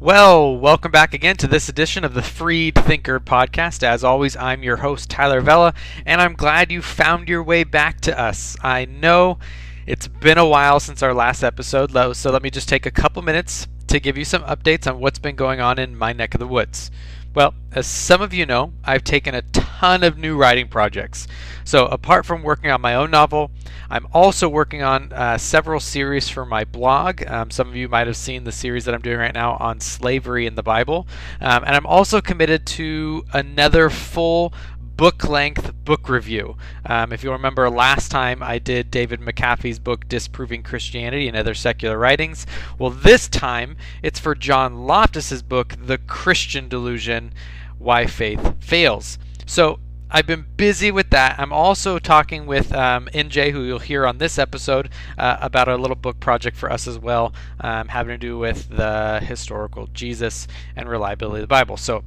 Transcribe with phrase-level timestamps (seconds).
[0.00, 3.82] Well, welcome back again to this edition of the Freed Thinker podcast.
[3.82, 5.74] As always, I'm your host, Tyler Vella,
[6.04, 8.56] and I'm glad you found your way back to us.
[8.62, 9.38] I know
[9.86, 13.22] it's been a while since our last episode, so let me just take a couple
[13.22, 16.40] minutes to give you some updates on what's been going on in my neck of
[16.40, 16.90] the woods.
[17.34, 19.42] Well, as some of you know, I've taken a
[19.82, 21.26] ton of new writing projects.
[21.64, 23.50] So, apart from working on my own novel,
[23.90, 27.26] I'm also working on uh, several series for my blog.
[27.26, 29.80] Um, some of you might have seen the series that I'm doing right now on
[29.80, 31.08] slavery in the Bible.
[31.40, 34.52] Um, and I'm also committed to another full
[34.96, 36.56] book length book review.
[36.86, 41.54] Um, if you remember last time I did David McAfee's book Disproving Christianity and Other
[41.54, 42.46] Secular Writings.
[42.78, 47.32] Well, this time it's for John Loftus's book The Christian Delusion
[47.80, 49.18] Why Faith Fails.
[49.52, 49.80] So
[50.10, 51.38] I've been busy with that.
[51.38, 54.88] I'm also talking with um, NJ, who you'll hear on this episode,
[55.18, 58.70] uh, about a little book project for us as well, um, having to do with
[58.70, 61.76] the historical Jesus and reliability of the Bible.
[61.76, 62.02] So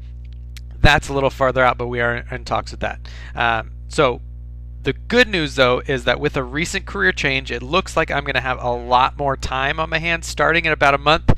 [0.80, 3.00] that's a little farther out, but we are in talks with that.
[3.36, 4.22] Um, so
[4.82, 8.24] the good news, though, is that with a recent career change, it looks like I'm
[8.24, 11.32] going to have a lot more time on my hands starting in about a month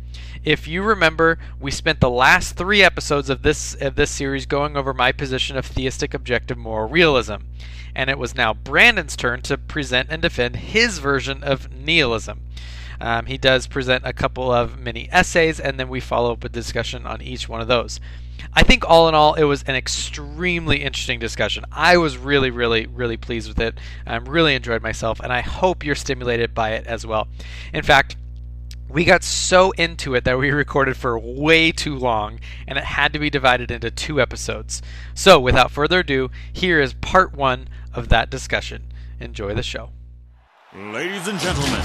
[0.44, 4.74] If you remember, we spent the last three episodes of this of this series going
[4.74, 7.42] over my position of theistic objective moral realism,
[7.94, 12.40] and it was now Brandon's turn to present and defend his version of nihilism.
[13.02, 16.52] Um, he does present a couple of mini essays, and then we follow up with
[16.52, 18.00] discussion on each one of those.
[18.52, 21.64] I think all in all, it was an extremely interesting discussion.
[21.72, 23.78] I was really, really, really pleased with it.
[24.06, 27.28] I really enjoyed myself, and I hope you're stimulated by it as well.
[27.72, 28.16] In fact,
[28.88, 33.12] we got so into it that we recorded for way too long and it had
[33.12, 34.82] to be divided into two episodes.
[35.14, 38.92] So, without further ado, here is part one of that discussion.
[39.20, 39.90] Enjoy the show.
[40.74, 41.80] Ladies and gentlemen,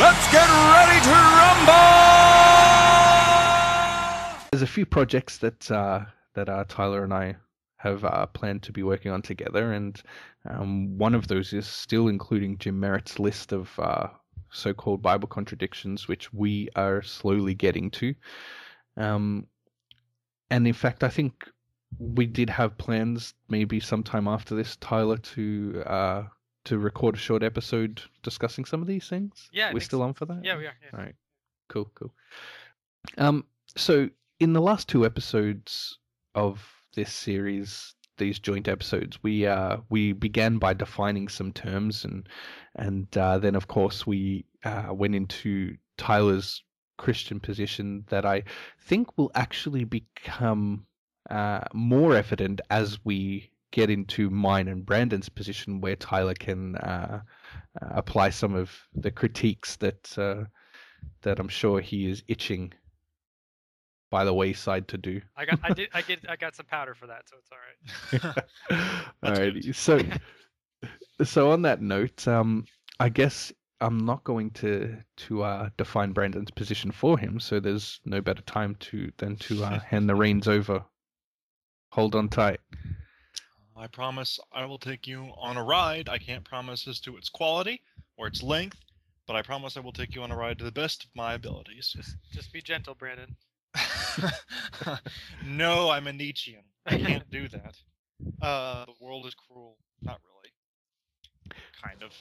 [0.00, 2.11] let's get ready to rumble!
[4.62, 7.34] There's a few projects that uh, that uh, Tyler and I
[7.78, 10.00] have uh, planned to be working on together, and
[10.48, 14.06] um, one of those is still including Jim Meritt's list of uh,
[14.50, 18.14] so-called Bible contradictions, which we are slowly getting to.
[18.96, 19.48] Um,
[20.48, 21.44] and in fact, I think
[21.98, 26.22] we did have plans, maybe sometime after this, Tyler, to uh,
[26.66, 29.48] to record a short episode discussing some of these things.
[29.52, 30.04] Yeah, we're still so.
[30.04, 30.44] on for that.
[30.44, 30.74] Yeah, we are.
[30.84, 30.96] Yeah.
[30.96, 31.16] All right,
[31.68, 32.14] cool, cool.
[33.18, 34.08] Um, so
[34.42, 35.98] in the last two episodes
[36.34, 42.28] of this series, these joint episodes, we uh, we began by defining some terms, and
[42.74, 46.60] and uh, then of course we uh, went into Tyler's
[46.98, 48.42] Christian position that I
[48.80, 50.86] think will actually become
[51.30, 57.20] uh, more evident as we get into mine and Brandon's position, where Tyler can uh,
[57.80, 60.02] uh, apply some of the critiques that
[61.22, 62.72] that I'm sure he is itching
[64.12, 65.22] by the wayside to do.
[65.38, 68.30] I got, I did, I get, I got some powder for that, so it's all
[68.30, 68.84] right.
[69.22, 69.74] all right.
[69.74, 70.00] So,
[71.24, 72.66] so on that note, um,
[73.00, 77.40] I guess I'm not going to to uh, define Brandon's position for him.
[77.40, 80.84] So there's no better time to than to uh, hand the reins over.
[81.92, 82.60] Hold on tight.
[83.74, 86.10] I promise I will take you on a ride.
[86.10, 87.80] I can't promise as to its quality
[88.18, 88.78] or its length,
[89.26, 91.32] but I promise I will take you on a ride to the best of my
[91.32, 91.94] abilities.
[91.96, 93.34] Just, just be gentle, Brandon.
[95.46, 96.64] no, I'm a Nietzschean.
[96.86, 97.76] I can't do that.
[98.40, 99.78] Uh, the world is cruel.
[100.02, 100.52] Not really.
[101.82, 102.12] Kind of.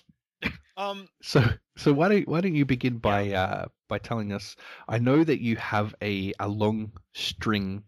[0.77, 1.07] Um.
[1.21, 1.44] So,
[1.77, 3.44] so why don't why don't you begin by yeah.
[3.44, 4.56] uh by telling us?
[4.88, 7.83] I know that you have a a long string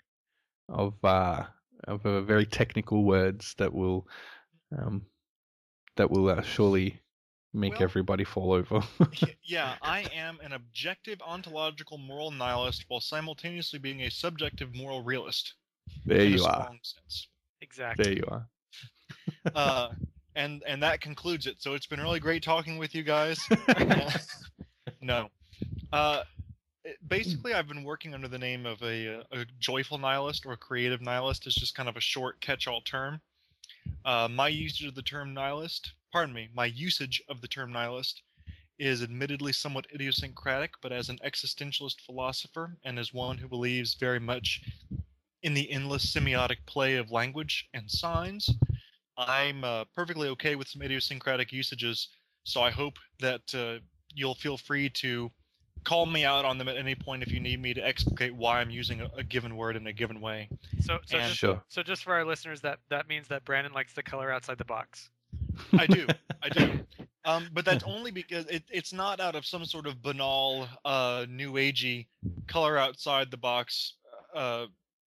[0.70, 1.46] of uh
[1.88, 4.08] of uh, very technical words that will
[4.78, 5.06] um
[5.96, 7.00] that will uh, surely
[7.54, 8.82] make Well- everybody fall over.
[9.44, 15.54] yeah, I am an objective ontological moral nihilist while simultaneously being a subjective moral realist.
[16.06, 16.70] there you are.
[16.82, 17.28] sense.
[17.62, 18.04] Exactly.
[18.04, 18.48] There you are.
[19.56, 19.90] Uh,
[20.36, 21.62] and and that concludes it.
[21.62, 23.40] So it's been really great talking with you guys.
[25.02, 25.30] no.
[25.92, 26.24] Uh,
[27.08, 30.58] basically, I've been working under the name of a, uh, a joyful nihilist or a
[30.58, 31.46] creative nihilist.
[31.46, 33.22] It's just kind of a short catch-all term.
[34.06, 38.22] Uh, my usage of the term nihilist, pardon me, my usage of the term nihilist
[38.80, 44.20] is admittedly somewhat idiosyncratic, but as an existentialist philosopher and as one who believes very
[44.20, 44.62] much
[45.42, 48.50] in the endless semiotic play of language and signs,
[49.18, 52.10] I'm uh, perfectly okay with some idiosyncratic usages.
[52.46, 53.80] So I hope that uh,
[54.14, 55.32] you'll feel free to
[55.84, 58.62] call me out on them at any point if you need me to explicate why
[58.62, 60.48] I'm using a, a given word in a given way.
[60.82, 61.62] So, so And- just, Sure.
[61.70, 64.66] so just for our listeners, that that means that Brandon likes the color outside the
[64.66, 65.10] box.
[65.74, 66.08] I do,
[66.42, 66.80] I do.
[67.26, 71.26] Um, but that's only because it, it's not out of some sort of banal, uh,
[71.30, 72.08] new agey
[72.48, 73.94] color outside the box
[74.36, 74.66] uh,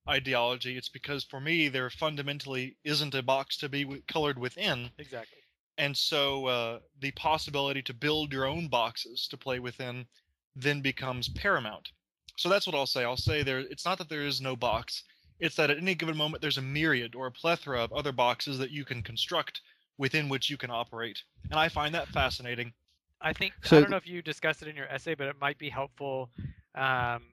[0.08, 0.78] ideology.
[0.78, 4.90] It's because for me, there fundamentally isn't a box to be w- colored within.
[4.98, 5.38] Exactly.
[5.78, 10.06] and so uh, the possibility to build your own boxes to play within
[10.54, 11.90] then becomes paramount
[12.38, 15.04] so that's what i'll say i'll say there it's not that there is no box
[15.38, 18.58] it's that at any given moment there's a myriad or a plethora of other boxes
[18.58, 19.60] that you can construct
[19.98, 22.72] within which you can operate and i find that fascinating
[23.20, 25.36] I think So I don't know if you discussed it in your essay, but it
[25.40, 26.30] might be helpful
[26.74, 27.32] um,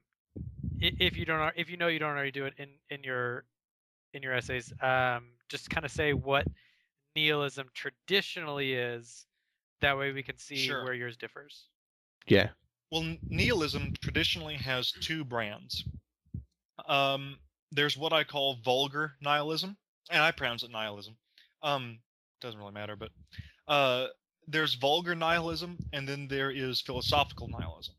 [0.80, 3.46] if you don't if you know you don't already do it in in your
[4.14, 4.72] in your essays.
[4.82, 6.48] Um, just kind of say what
[7.16, 9.26] nihilism traditionally is.
[9.82, 10.84] That way we can see Sure.
[10.84, 11.68] where yours differs.
[12.28, 12.50] Yeah.
[12.92, 15.84] Well, nihilism traditionally has two brands.
[16.88, 17.40] Um,
[17.72, 19.78] there's what I call vulgar nihilism,
[20.10, 21.18] and I pronounce it nihilism.
[21.62, 22.00] Um,
[22.44, 23.10] doesn't really matter, but
[23.68, 24.08] uh,
[24.48, 27.96] there's vulgar nihilism, and then there is philosophical nihilism.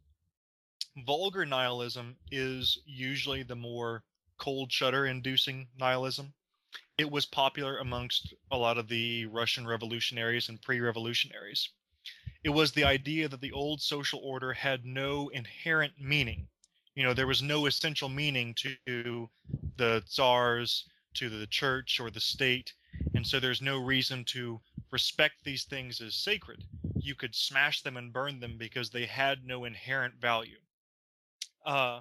[1.04, 4.04] Vulgar nihilism is usually the more
[4.38, 6.32] cold shudder inducing nihilism.
[6.96, 11.70] It was popular amongst a lot of the Russian revolutionaries and pre revolutionaries
[12.44, 16.46] it was the idea that the old social order had no inherent meaning.
[16.94, 19.30] You know, there was no essential meaning to
[19.76, 22.74] the czars, to the church or the state,
[23.14, 24.60] and so there's no reason to
[24.90, 26.64] respect these things as sacred.
[26.94, 30.58] You could smash them and burn them because they had no inherent value.
[31.64, 32.00] Uh,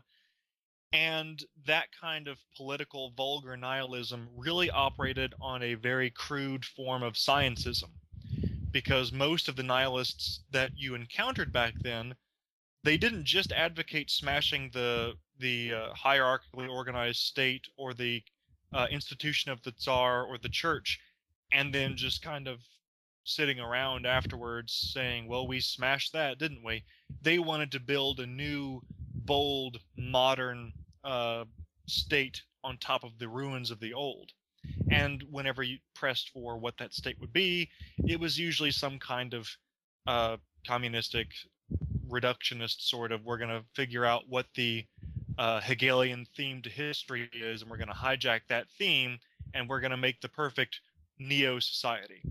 [0.91, 7.13] and that kind of political vulgar nihilism really operated on a very crude form of
[7.13, 7.89] scientism
[8.71, 12.13] because most of the nihilists that you encountered back then
[12.83, 18.21] they didn't just advocate smashing the the uh, hierarchically organized state or the
[18.73, 20.99] uh, institution of the tsar or the church
[21.51, 22.59] and then just kind of
[23.25, 26.83] sitting around afterwards saying well we smashed that didn't we?
[27.21, 28.81] They wanted to build a new
[29.13, 30.73] bold modern
[31.03, 31.45] uh,
[31.87, 34.31] state on top of the ruins of the old.
[34.91, 37.69] And whenever you pressed for what that state would be
[38.07, 39.47] it was usually some kind of
[40.07, 41.27] uh, communistic
[42.09, 44.85] reductionist sort of we're going to figure out what the
[45.37, 49.17] uh, hegelian theme to history is and we're going to hijack that theme
[49.53, 50.79] and we're going to make the perfect
[51.19, 52.21] neo society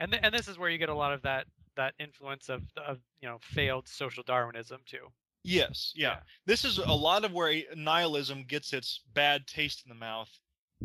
[0.00, 1.46] And th- and this is where you get a lot of that
[1.76, 5.06] that influence of of you know failed social Darwinism too.
[5.44, 6.08] yes yeah.
[6.08, 6.16] Yeah.
[6.46, 10.30] this is a lot of where nihilism gets its bad taste in the mouth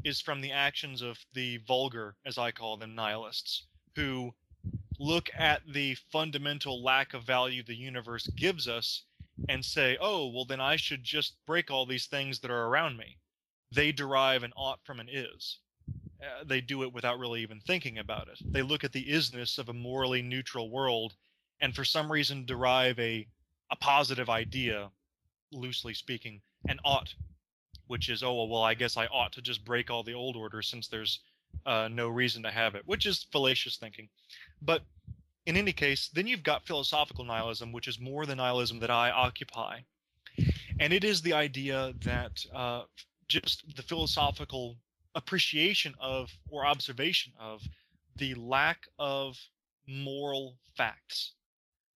[0.04, 3.64] is from the actions of the vulgar as i call them nihilists
[3.96, 4.34] who
[5.00, 9.04] look at the fundamental lack of value the universe gives us
[9.50, 12.98] and say, oh, well, then I should just break all these things that are around
[12.98, 13.18] me.
[13.72, 15.60] They derive an ought from an is.
[16.22, 18.40] Uh, they do it without really even thinking about it.
[18.44, 21.14] They look at the isness of a morally neutral world
[21.60, 23.28] and for some reason derive a,
[23.72, 24.90] a positive idea,
[25.52, 27.14] loosely speaking, an ought,
[27.88, 30.62] which is, oh, well, I guess I ought to just break all the old order
[30.62, 31.20] since there's
[31.66, 34.10] uh, no reason to have it, which is fallacious thinking.
[34.62, 34.84] But
[35.48, 39.12] in any case, then you've got philosophical nihilism, which is more the nihilism that I
[39.12, 39.80] occupy.
[40.78, 42.84] And it is the idea that uh,
[43.30, 44.76] just the philosophical
[45.16, 47.62] appreciation of or observation of
[48.18, 49.38] the lack of
[49.88, 51.32] moral facts.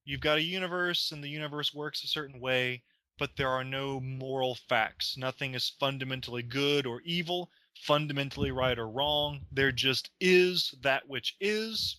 [0.05, 2.81] You've got a universe, and the universe works a certain way,
[3.20, 5.17] but there are no moral facts.
[5.17, 9.41] Nothing is fundamentally good or evil, fundamentally right or wrong.
[9.51, 11.98] There just is that which is,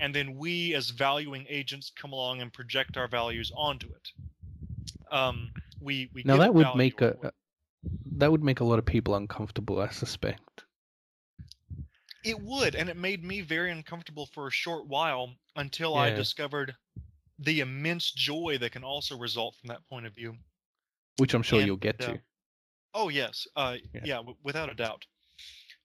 [0.00, 4.12] and then we as valuing agents come along and project our values onto it.
[5.12, 7.34] Um, we we Now that would make a what-
[8.16, 10.64] that would make a lot of people uncomfortable, I suspect.
[12.22, 16.76] It would, and it made me very uncomfortable for a short while until I discovered
[17.38, 20.36] the immense joy that can also result from that point of view.
[21.16, 22.20] which I'm sure And, you'll get uh, to.
[22.94, 24.00] Oh yes, uh, Yeah.
[24.04, 25.04] yeah, w- without a doubt.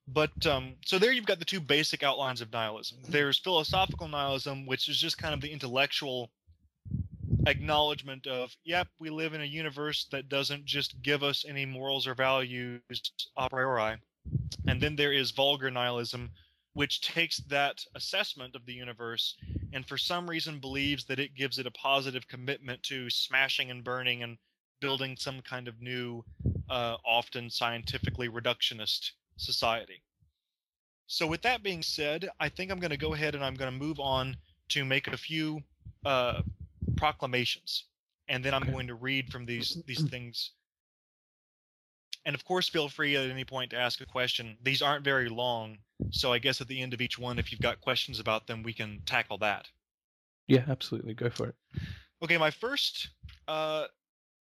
[0.07, 2.99] But um, so there you've got the two basic outlines of nihilism.
[3.09, 6.31] There's philosophical nihilism, which is just kind of the intellectual
[7.47, 12.07] acknowledgement of, yep, we live in a universe that doesn't just give us any morals
[12.07, 12.81] or values
[13.37, 13.97] a priori.
[14.67, 16.31] And then there is vulgar nihilism,
[16.73, 19.35] which takes that assessment of the universe
[19.73, 23.83] and for some reason believes that it gives it a positive commitment to smashing and
[23.83, 24.37] burning and
[24.79, 26.23] building some kind of new,
[26.69, 30.03] uh, often scientifically reductionist society.
[31.07, 33.71] So, with that being said, I think I'm going to go ahead and I'm going
[33.71, 34.37] to move on
[34.69, 35.63] to make a few
[36.05, 36.43] uh,
[36.95, 37.85] proclamations,
[38.27, 38.71] and then I'm Okay.
[38.71, 40.51] going to read from these these things.
[42.25, 44.57] And of course, feel free at any point to ask a question.
[44.61, 45.79] These aren't very long,
[46.11, 48.63] so I guess at the end of each one, if you've got questions about them,
[48.63, 49.69] we can tackle that.
[50.47, 51.13] Yeah, absolutely.
[51.13, 51.55] Go for it.
[52.21, 53.09] Okay, my first
[53.47, 53.87] uh,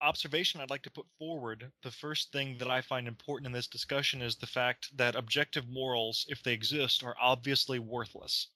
[0.05, 3.67] observation I'd like to put forward, the first thing that I find important in this
[3.67, 8.49] discussion is the fact that objective morals, if they exist, are obviously worthless.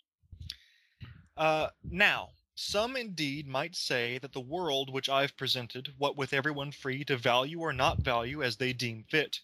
[1.36, 6.72] Uh, now, some indeed might say that the world which I've presented, what with everyone
[6.72, 9.40] free to value or not value as they deem fit,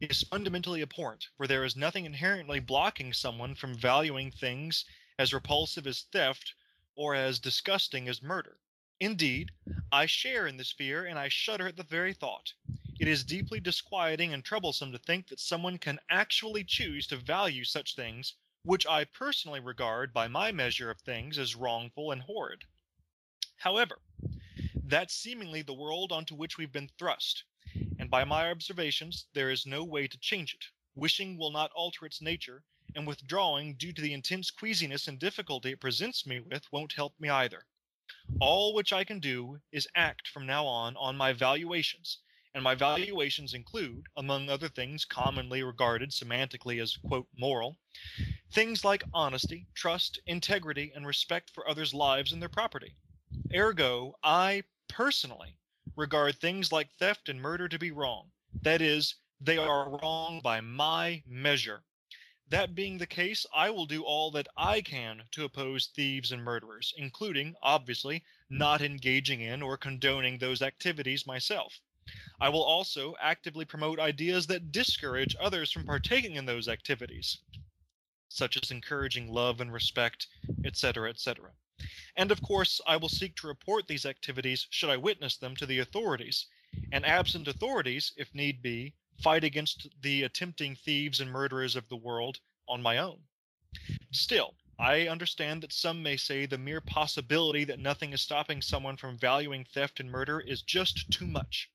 [0.00, 4.84] is fundamentally abhorrent, for there is nothing inherently blocking someone from valuing things
[5.18, 6.54] as repulsive as theft
[6.94, 8.58] or as disgusting as murder.
[9.00, 9.50] Indeed,
[9.90, 12.54] I share in this fear and I shudder at the very thought.
[13.00, 17.64] It is deeply disquieting and troublesome to think that someone can actually choose to value
[17.64, 22.64] such things, which I personally regard by my measure of things as wrongful and horrid.
[23.56, 24.00] However,
[24.74, 27.42] that's seemingly the world onto which we've been thrust,
[27.98, 30.66] and by my observations, there is no way to change it.
[30.94, 32.62] Wishing will not alter its nature,
[32.94, 37.18] and withdrawing due to the intense queasiness and difficulty it presents me with won't help
[37.18, 37.66] me either.
[38.40, 42.18] All which I can do is act from now on on my valuations,
[42.54, 47.78] and my valuations include, among other things commonly regarded semantically as quote moral,
[48.50, 52.94] things like honesty, trust, integrity, and respect for others' lives and their property.
[53.54, 55.58] Ergo, I personally
[55.96, 58.30] regard things like theft and murder to be wrong.
[58.62, 61.84] That is, they are wrong by my measure.
[62.48, 66.44] That being the case, I will do all that I can to oppose thieves and
[66.44, 68.58] murderers, including, obviously, hmm.
[68.58, 71.80] not engaging in or condoning those activities myself.
[72.38, 77.38] I will also actively promote ideas that discourage others from partaking in those activities,
[78.28, 80.26] such as encouraging love and respect,
[80.66, 81.52] etc., etc.
[82.14, 85.64] And of course, I will seek to report these activities should I witness them to
[85.64, 86.46] the authorities,
[86.92, 91.96] and absent authorities, if need be, fight against the attempting thieves and murderers of the
[91.96, 93.20] world on my own.
[94.10, 98.96] Still, I understand that some may say the mere possibility that nothing is stopping someone
[98.96, 101.70] from valuing theft and murder is just too much.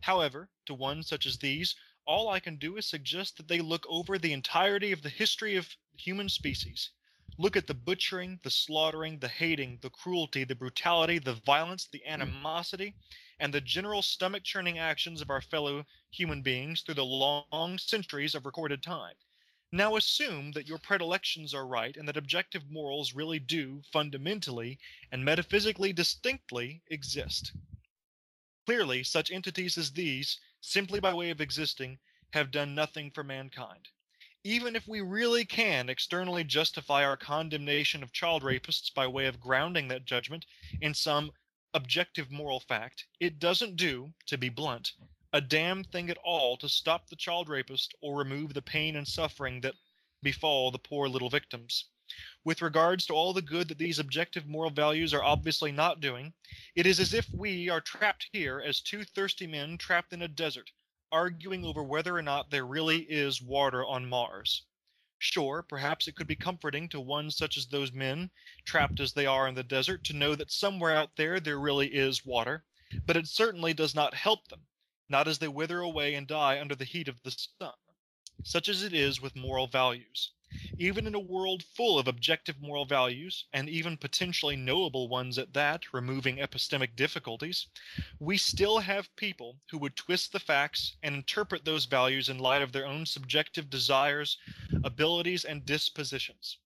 [0.00, 1.74] However, to one such as these,
[2.06, 5.56] all I can do is suggest that they look over the entirety of the history
[5.56, 6.90] of human species.
[7.36, 12.02] Look at the butchering, the slaughtering, the hating, the cruelty, the brutality, the violence, the
[12.06, 12.12] hmm.
[12.12, 12.94] animosity,
[13.40, 18.36] and the general stomach churning actions of our fellow human beings through the long centuries
[18.36, 19.16] of recorded time.
[19.72, 24.78] Now assume that your predilections are right and that objective morals really do fundamentally
[25.10, 27.52] and metaphysically distinctly exist.
[28.64, 31.98] Clearly, such entities as these, simply by way of existing,
[32.32, 33.88] have done nothing for mankind.
[34.46, 39.40] Even if we really can externally justify our condemnation of child rapists by way of
[39.40, 40.44] grounding that judgment
[40.82, 41.32] in some
[41.72, 44.92] objective moral fact, it doesn't do, to be blunt,
[45.32, 49.08] a damn thing at all to stop the child rapist or remove the pain and
[49.08, 49.76] suffering that
[50.22, 51.86] befall the poor little victims.
[52.44, 56.34] With regards to all the good that these objective moral values are obviously not doing,
[56.76, 60.28] it is as if we are trapped here as two thirsty men trapped in a
[60.28, 60.70] desert,
[61.14, 64.64] arguing over whether or not there really is water on Mars.
[65.20, 68.28] Sure, perhaps it could be comforting to one such as those men,
[68.64, 71.86] trapped as they are in the desert, to know that somewhere out there there really
[71.86, 72.64] is water,
[73.06, 74.66] but it certainly does not help them,
[75.08, 77.72] not as they wither away and die under the heat of the sun.
[78.42, 80.32] Such as it is with moral values.
[80.78, 85.52] Even in a world full of objective moral values, and even potentially knowable ones at
[85.52, 87.66] that, removing epistemic difficulties,
[88.18, 92.62] we still have people who would twist the facts and interpret those values in light
[92.62, 94.38] of their own subjective desires,
[94.84, 96.58] abilities, and dispositions.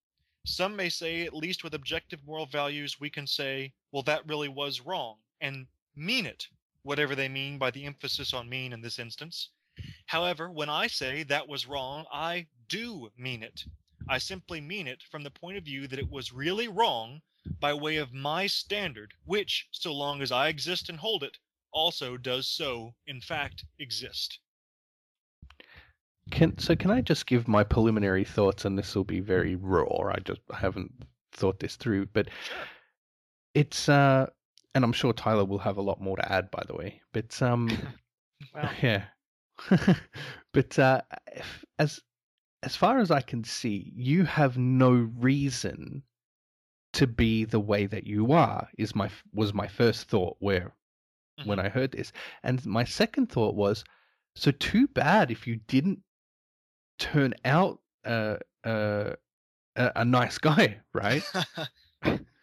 [0.45, 4.49] Some may say, at least with objective moral values, we can say, well, that really
[4.49, 6.49] was wrong, and mean it,
[6.83, 9.51] whatever they mean by the emphasis on mean in this instance.
[10.09, 13.65] However, when I say that was wrong, I do mean it.
[14.09, 17.21] I simply mean it from the point of view that it was really wrong
[17.61, 21.37] by way of my standard, which, so long as I exist and hold it,
[21.73, 24.39] also does so, in fact, exist.
[26.31, 30.11] Can so can I just give my preliminary thoughts, and this will be very raw.
[30.11, 30.91] I just haven't
[31.33, 32.67] thought this through, but Sure.
[33.55, 34.27] it's uh,
[34.75, 37.03] and I'm sure Tyler will have a lot more to add, by the way.
[37.13, 37.69] But um,
[38.55, 39.05] Well, yeah,
[40.53, 42.01] but uh, if, as
[42.63, 46.05] as far as I can see, you have no reason
[46.95, 48.69] to be the way that you are.
[48.79, 50.75] Is my was my first thought where
[51.45, 51.67] when Mhm.
[51.67, 52.13] I heard this,
[52.43, 53.85] and my second thought was,
[54.37, 56.03] so too bad if you didn't
[56.99, 59.15] turn out uh, uh,
[59.77, 61.27] a, a nice guy, right?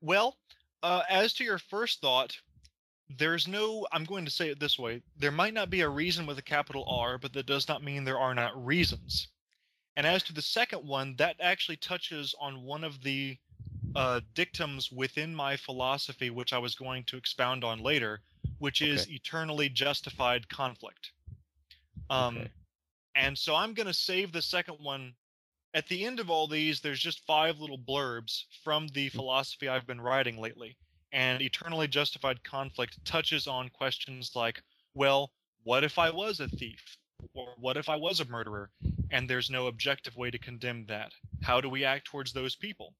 [0.00, 0.38] well,
[0.82, 2.40] uh, as to your first thought,
[3.18, 3.86] there's no.
[3.92, 6.42] I'm going to say it this way: there might not be a reason with a
[6.42, 9.28] capital R, but that does not mean there are not reasons.
[9.96, 13.38] And as to the second one, that actually touches on one of the
[13.94, 18.22] uh, dictums within my philosophy, which I was going to expound on later,
[18.58, 19.14] which is Okay.
[19.14, 21.12] eternally justified conflict.
[22.08, 22.50] Um, Okay.
[23.16, 25.14] And so I'm going to save the second one.
[25.74, 29.86] At the end of all these, there's just five little blurbs from the philosophy I've
[29.86, 30.76] been writing lately.
[31.12, 34.62] And eternally justified conflict touches on questions like,
[34.94, 35.32] well,
[35.64, 36.96] what if I was a thief?
[37.34, 38.70] Or what if I was a murderer?
[39.10, 41.12] And there's no objective way to condemn that.
[41.42, 42.94] How do we act towards those people?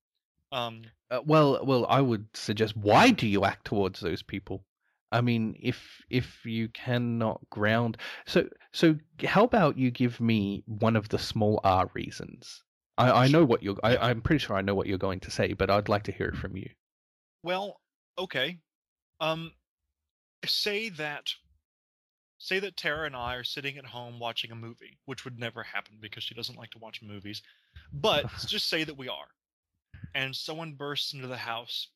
[0.52, 4.64] Um, Uh, well, well, I would suggest why do you act towards those people?
[5.12, 10.96] I mean, if if you cannot ground, so so how about you give me one
[10.96, 12.62] of the small R reasons?
[12.98, 13.76] I, I know what you're.
[13.82, 16.12] I, I'm pretty sure I know what you're going to say, but I'd like to
[16.12, 16.68] hear it from you.
[17.42, 17.80] Well,
[18.20, 18.58] okay.
[19.20, 19.52] Um,
[20.46, 21.24] say that,
[22.38, 25.62] say that Tara and I are sitting at home watching a movie, which would never
[25.62, 27.42] happen because she doesn't like to watch movies.
[27.92, 29.28] But just say that we are,
[30.14, 31.88] and someone bursts into the house,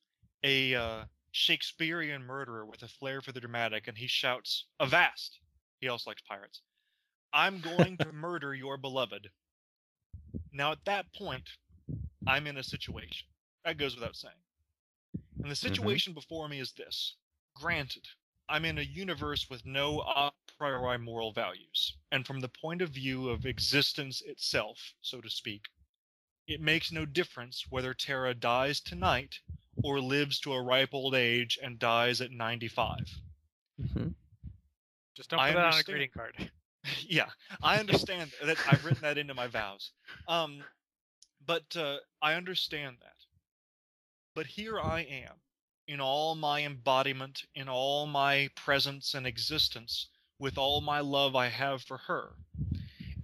[0.43, 5.39] a uh, Shakespearean murderer with a flair for the dramatic, and he shouts, "Avast!"
[5.81, 6.63] He also likes pirates.
[7.33, 9.29] I'm going to murder your beloved.
[10.53, 11.49] Now, at that point,
[12.27, 13.27] I'm in a situation.
[13.65, 14.35] That goes without saying.
[15.45, 17.17] And the situation before me is this.
[17.55, 18.09] Granted,
[18.49, 22.89] I'm in a universe with no a priori moral values, and from the point of
[22.89, 25.67] view of existence itself, so to speak,
[26.47, 29.39] it makes no difference whether Terra dies tonight
[29.83, 32.97] or lives to a ripe old age and dies at 95.
[33.83, 34.09] Mm-hmm.
[35.15, 36.51] just don't I put that on a greeting card.
[37.07, 37.29] yeah,
[37.63, 38.57] I understand that.
[38.67, 39.91] I've written that into my vows.
[40.27, 40.65] Um,
[41.45, 43.24] but uh, I understand that.
[44.35, 45.35] But here I am,
[45.87, 50.09] in all my embodiment, in all my presence and existence,
[50.41, 52.35] with all my love I have for her.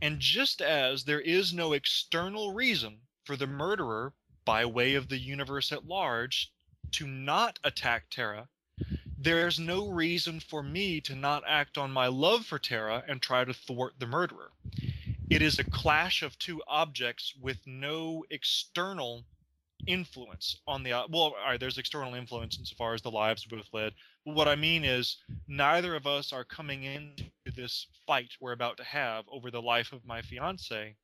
[0.01, 5.19] And just as there is no external reason for the murderer, by way of the
[5.19, 6.53] universe at large,
[6.93, 8.49] to not attack Terra,
[9.19, 13.45] there's no reason for me to not act on my love for Terra and try
[13.45, 14.53] to thwart the murderer.
[15.29, 19.25] It is a clash of two objects with no external
[19.87, 20.91] influence on the.
[20.91, 23.93] Well, all right, there's external influence insofar as the lives both led.
[24.25, 25.17] But what I mean is,
[25.49, 29.93] neither of us are coming into this fight we're about to have over the life
[29.93, 30.97] of my fiance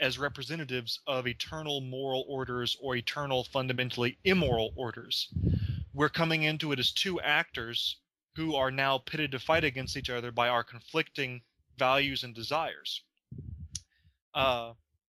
[0.00, 5.28] as representatives of eternal moral orders or eternal fundamentally immoral orders
[5.94, 7.98] we're coming into it as two actors
[8.36, 11.42] who are now pitted to fight against each other by our conflicting
[11.78, 13.02] values and desires.
[14.34, 14.72] Uh,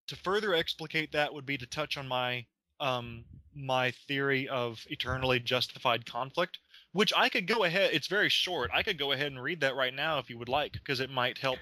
[0.07, 2.47] to further explicate that would be to touch on my
[2.83, 6.59] um, my theory of eternally justified conflict,
[6.93, 7.91] which I could go ahead.
[7.93, 8.71] It's very short.
[8.75, 11.11] I could go ahead and read that right now if you would like, because it
[11.11, 11.61] might help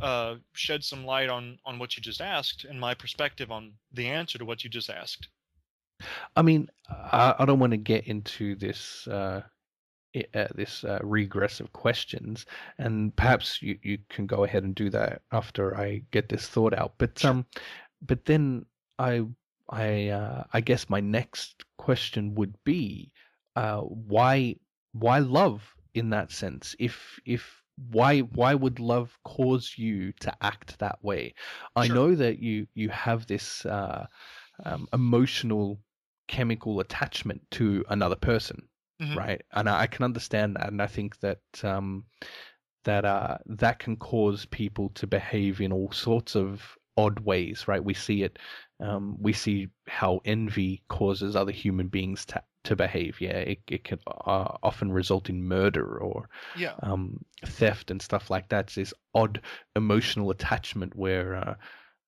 [0.00, 4.08] uh, shed some light on on what you just asked and my perspective on the
[4.08, 5.28] answer to what you just asked.
[6.36, 9.42] I mean, I, I don't want to get into this uh,
[10.34, 12.46] uh, this uh, regress of questions,
[12.78, 16.74] and perhaps you, you can go ahead and do that after I get this thought
[16.74, 16.94] out.
[16.98, 17.46] But um,
[18.06, 18.66] but then
[18.98, 19.26] I
[19.70, 23.12] I uh, I guess my next question would be,
[23.56, 24.56] uh, why
[24.92, 26.74] why love in that sense?
[26.78, 31.34] If if why why would love cause you to act that way?
[31.76, 31.88] I Sure.
[31.88, 34.06] know that you you have this uh,
[34.64, 35.80] um, emotional
[36.28, 38.68] chemical attachment to another person
[39.00, 39.18] Mhm.
[39.18, 42.04] right and I, I can understand that and i think that um
[42.84, 47.84] that uh that can cause people to behave in all sorts of odd ways right
[47.84, 48.38] we see it
[48.80, 53.84] um we see how envy causes other human beings to to behave yeah it, it
[53.84, 56.80] can uh, often result in murder or Yeah.
[56.82, 58.66] um, theft and stuff like that.
[58.66, 59.40] It's this odd
[59.76, 61.54] emotional attachment where uh,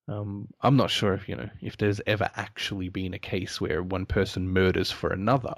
[0.09, 3.83] Um, I'm not sure if you know if there's ever actually been a case where
[3.83, 5.55] one person murders for another,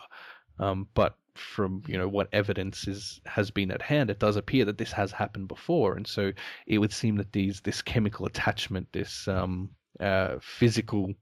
[0.59, 4.65] um, but from you know what evidence is has been at hand, it does appear
[4.65, 6.33] that this has happened before, and so
[6.67, 11.13] it would seem that these this chemical attachment, this um, uh, physical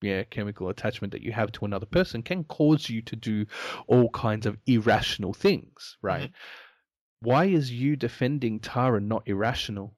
[0.00, 3.46] yeah, chemical attachment that you have to another person can cause you to do
[3.86, 6.30] all kinds of irrational things, right?
[7.20, 9.96] Why is you defending Tara not irrational?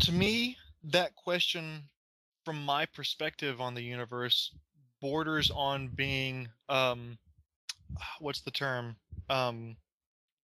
[0.00, 1.90] To me, that question,
[2.46, 4.54] from my perspective on the universe,
[5.04, 7.18] borders on being um,
[8.20, 8.96] what's the term?
[9.28, 9.76] Um,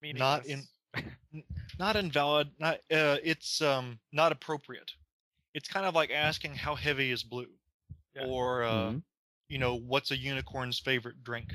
[0.03, 0.65] not in,
[1.79, 2.49] not invalid.
[2.59, 4.91] Not uh, it's um not appropriate.
[5.55, 7.49] It's kind of like asking how heavy is blue,
[8.15, 8.27] Yeah.
[8.27, 9.03] or uh, Mhm.
[9.49, 11.55] you know what's a unicorn's favorite drink.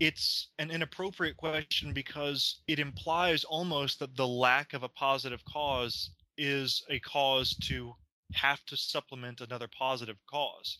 [0.00, 6.10] It's an inappropriate question because it implies almost that the lack of a positive cause
[6.38, 7.94] is a cause to
[8.32, 10.78] have to supplement another positive cause.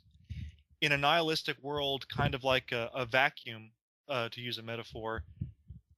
[0.81, 3.71] In a nihilistic world, kind of like a, a vacuum,
[4.09, 5.25] uh, to use a metaphor,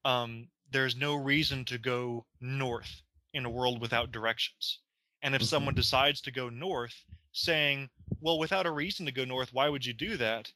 [0.05, 3.03] um, there's no reason to go north
[3.35, 4.81] in a world without directions.
[5.23, 9.53] And if someone decides to go north, saying, "Well, without a reason to go north,
[9.53, 10.53] why would you do that?"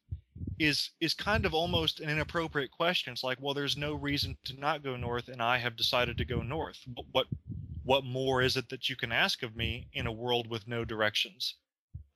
[0.59, 3.13] is is kind of almost an inappropriate question.
[3.13, 6.25] It's like, "Well, there's no reason to not go north, and I have decided to
[6.25, 6.81] go north.
[6.87, 7.27] But what
[7.83, 10.85] what more is it that you can ask of me in a world with no
[10.85, 11.57] directions,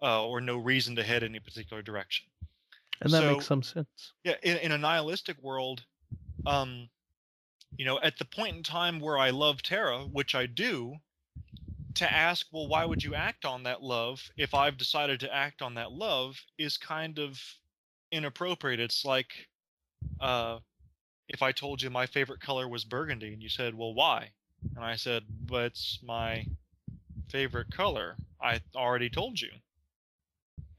[0.03, 2.27] uh, or no reason to head any particular direction?"
[3.01, 4.13] And that So- makes some sense.
[4.25, 5.85] yeah in, in a nihilistic world
[6.47, 6.89] um
[7.77, 10.97] you know at the point in time where i love Terra, which i do
[11.95, 15.61] to ask well why would you act on that love if i've decided to act
[15.63, 16.41] on that love?
[16.59, 17.39] is kind of
[18.13, 18.81] inappropriate.
[18.81, 19.49] It's like
[20.21, 20.59] uh
[21.29, 24.31] if i told you my favorite color was burgundy and you said well why
[24.77, 26.47] and i said but it's my
[27.29, 28.17] favorite color.
[28.41, 29.51] I already told you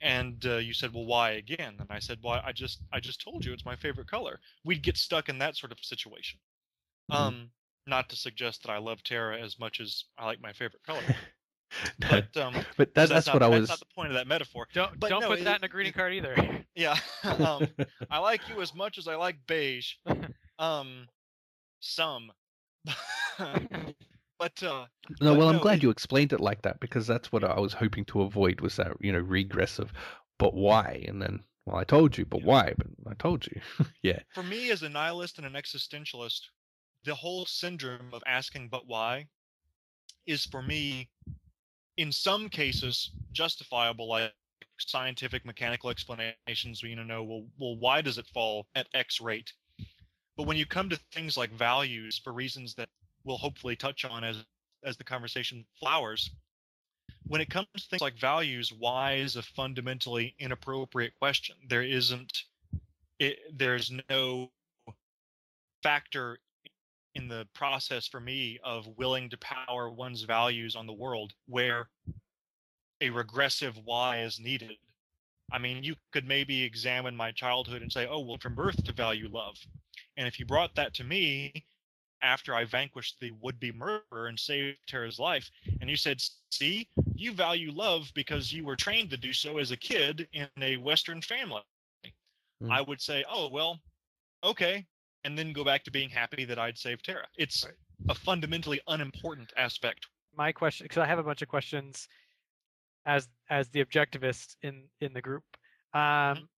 [0.01, 3.21] and uh, you said well why again and i said well i just i just
[3.21, 6.39] told you it's my favorite color we'd get stuck in that sort of situation
[7.11, 7.15] Mhm.
[7.15, 7.49] um
[7.87, 11.01] not to suggest that i love Terra as much as i like my favorite color
[11.99, 13.59] No, but um but that, that's, not, what I was.
[13.59, 13.69] that's was.
[13.71, 15.67] not the point of that metaphor Don't But don't no, put it- that in a
[15.67, 16.35] greeting it- card either.
[16.75, 17.67] yeah um
[18.09, 19.93] i like you as much as i like beige
[20.59, 21.07] um
[21.81, 22.31] some
[24.39, 24.87] but uh
[25.21, 27.59] No, But well, I'm glad it- you explained it like that because that's what I
[27.59, 29.93] was hoping to avoid was that you know regress of,
[30.39, 31.03] but why?
[31.07, 32.73] And then, well, I told you, but why?
[32.77, 33.61] But I told you,
[34.01, 34.21] yeah.
[34.33, 36.47] for me as a nihilist and an existentialist
[37.03, 39.27] the whole syndrome of asking but why
[40.25, 41.09] is for me
[41.97, 44.33] in some cases justifiable like
[44.79, 49.53] scientific mechanical explanations we you know well, well why does it fall at x rate
[50.37, 52.89] but when you come to things like values for reasons that
[53.27, 54.43] we'll hopefully touch on as
[54.83, 56.31] as the conversation flowers
[57.27, 62.43] when it comes to things like values why is a fundamentally inappropriate question there isn't
[63.19, 64.51] it, there's no
[65.83, 66.37] factor
[67.15, 71.89] in the process for me of willing to power one's values on the world where
[73.01, 74.73] a regressive why is needed.
[75.51, 78.91] I mean, you could maybe examine my childhood and say, oh, well, from birth to
[78.91, 79.55] value love.
[80.17, 81.65] And if you brought that to me
[82.21, 85.49] after I vanquished the would be murderer and saved Tara's life,
[85.81, 89.71] and you said, see, you value love because you were trained to do so as
[89.71, 91.61] a kid in a Western family,
[92.59, 92.71] Hmm.
[92.71, 93.79] I would say, oh, well,
[94.43, 94.85] okay.
[95.23, 97.27] And then go back to being happy that I'd saved Tara.
[97.37, 97.75] It's Right.
[98.09, 100.07] a fundamentally unimportant aspect.
[100.35, 102.07] My question, because I have a bunch of questions
[103.05, 105.43] as as the objectivist in in the group.
[105.93, 106.49] Um,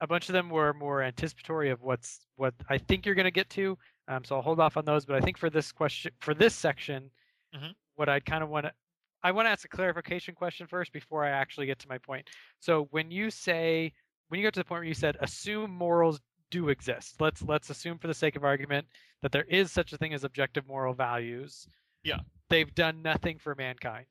[0.00, 3.30] a bunch of them were more anticipatory of what's what I think you're going to
[3.30, 3.78] get to.
[4.08, 5.04] Um, so I'll hold off on those.
[5.04, 7.10] But I think for this question, for this section,
[7.54, 7.74] Mhm.
[7.94, 8.74] what I'd kind of want to,
[9.22, 12.28] I want to ask a clarification question first before I actually get to my point.
[12.60, 13.92] So when you say,
[14.28, 17.70] when you get to the point where you said assume morals do exist, let's let's
[17.70, 18.86] assume for the sake of argument
[19.22, 21.66] that there is such a thing as objective moral values.
[22.02, 22.20] Yeah.
[22.48, 24.06] They've done nothing for mankind.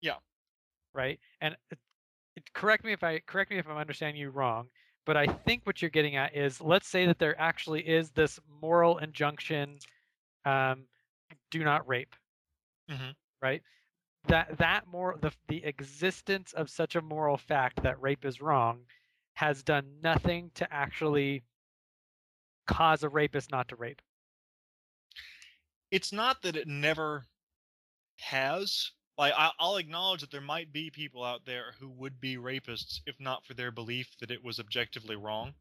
[0.00, 0.16] Yeah.
[0.94, 1.20] Right.
[1.40, 1.78] And it,
[2.36, 4.70] it, correct me if I correct me if I'm understanding you wrong,
[5.08, 8.38] but I think what you're getting at is let's say that there actually is this
[8.60, 9.78] moral injunction,
[10.44, 10.86] um,
[11.50, 12.14] do not rape.
[12.90, 13.16] Mhm.
[13.40, 13.62] Right.
[14.24, 18.84] That that more the the existence of such a moral fact that rape is wrong
[19.32, 21.42] has done nothing to actually
[22.66, 24.02] cause a rapist not to rape.
[25.90, 27.24] It's not that it never
[28.18, 28.92] has.
[29.18, 33.00] Like I, I'll acknowledge that there might be people out there who would be rapists
[33.04, 35.54] if not for their belief that it was objectively wrong.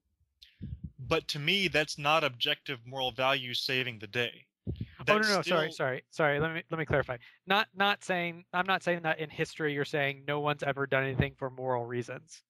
[0.99, 4.45] But to me, that's not objective moral value saving the day.
[5.05, 6.39] that oh no, no, sorry, still- sorry, sorry.
[6.39, 7.17] Let me let me clarify.
[7.47, 11.03] Not not saying I'm not saying that in history you're saying no one's ever done
[11.03, 12.43] anything for moral reasons.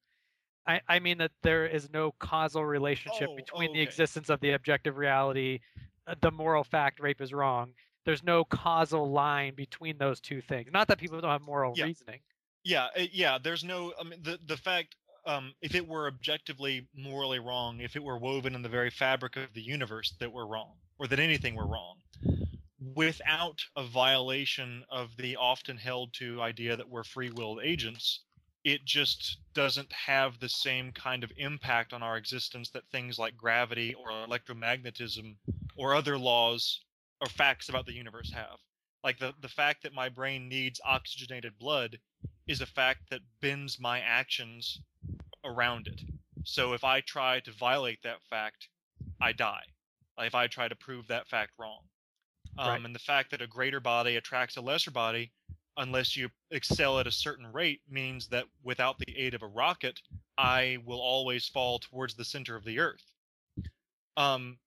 [0.67, 4.51] I, I mean that there is no causal relationship Oh, between the existence of the
[4.51, 5.59] objective reality,
[6.05, 7.71] uh, the moral fact rape is wrong.
[8.07, 10.69] There's no causal line between those two things.
[10.71, 11.87] Not that people don't have moral Yeah.
[11.87, 12.21] reasoning.
[12.63, 13.37] Yeah, uh, yeah.
[13.37, 13.93] There's no.
[13.99, 14.95] I mean, the the fact.
[15.25, 19.35] Um, if it were objectively morally wrong, if it were woven in the very fabric
[19.35, 21.97] of the universe that we're wrong, or that anything were wrong,
[22.79, 28.21] without a violation of the often held to idea that we're free willed agents,
[28.63, 33.35] it just doesn't have the same kind of impact on our existence that things like
[33.35, 35.35] gravity or electromagnetism
[35.75, 36.85] or other laws
[37.21, 38.59] or facts about the universe have.
[39.03, 41.99] Like the, the fact that my brain needs oxygenated blood
[42.47, 44.81] is a fact that bends my actions
[45.43, 46.01] around it.
[46.43, 48.69] So if I try to violate that fact,
[49.21, 49.63] I die.
[50.17, 51.81] Like if I try to prove that fact wrong.
[52.57, 52.85] Um, Right.
[52.85, 55.31] And the fact that a greater body attracts a lesser body,
[55.77, 60.01] unless you excel at a certain rate, means that without the aid of a rocket,
[60.37, 63.03] I will always fall towards the center of the earth.
[64.15, 64.57] Um,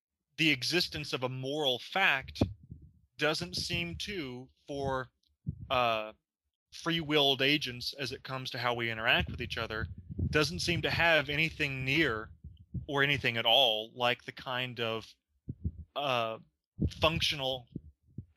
[0.40, 2.42] the existence of a moral fact
[3.18, 5.06] doesn't seem to, for
[5.68, 6.12] uh,
[6.72, 9.86] free-willed agents, as it comes to how we interact with each other,
[10.30, 12.30] doesn't seem to have anything near
[12.86, 15.06] or anything at all like the kind of
[15.94, 16.38] uh,
[17.02, 17.66] functional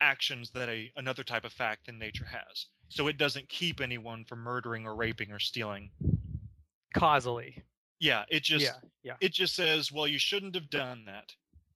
[0.02, 2.66] actions that a another type of fact in nature has.
[2.90, 5.88] So it doesn't keep anyone from murdering or raping or stealing.
[6.92, 7.62] Causally.
[7.98, 9.16] Yeah, it just yeah, yeah.
[9.22, 11.32] it just says, well, you shouldn't have done that.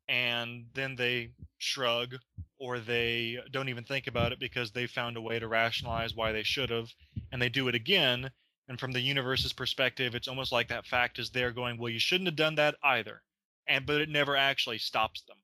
[0.08, 2.14] And then they shrug
[2.58, 6.32] or they don't even think about it because they found a way to rationalize why
[6.32, 6.88] they should have
[7.30, 8.30] and they do it again.
[8.68, 11.98] And from the universe's perspective, it's almost like that fact is there going, well, you
[11.98, 13.22] shouldn't have done that either.
[13.66, 15.36] And but it never actually stops them.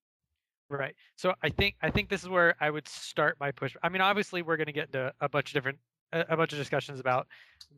[0.71, 0.95] Right.
[1.17, 3.77] So I think I think this is where I would start my push.
[3.83, 5.79] I mean, obviously, we're going to get into a bunch of different
[6.13, 7.27] a, bunch of discussions about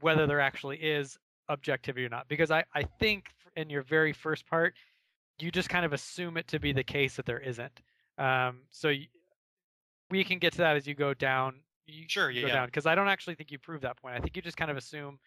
[0.00, 1.16] whether there actually is
[1.48, 2.28] objectivity or not.
[2.28, 4.74] Because I I think in your very first part,
[5.38, 7.80] you just kind of assume it to be the case that there isn't.
[8.18, 9.08] Um, so y
[10.10, 11.60] we can get to that as you go down.
[11.86, 12.52] You Sure, go yeah, yeah.
[12.54, 14.14] down because I don't actually think you prove that point.
[14.16, 15.18] I think you just kind of assume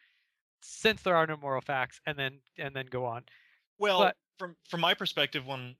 [0.61, 3.23] since there are no moral facts, and then and then go on.
[3.77, 5.75] Well, But- from from my perspective, when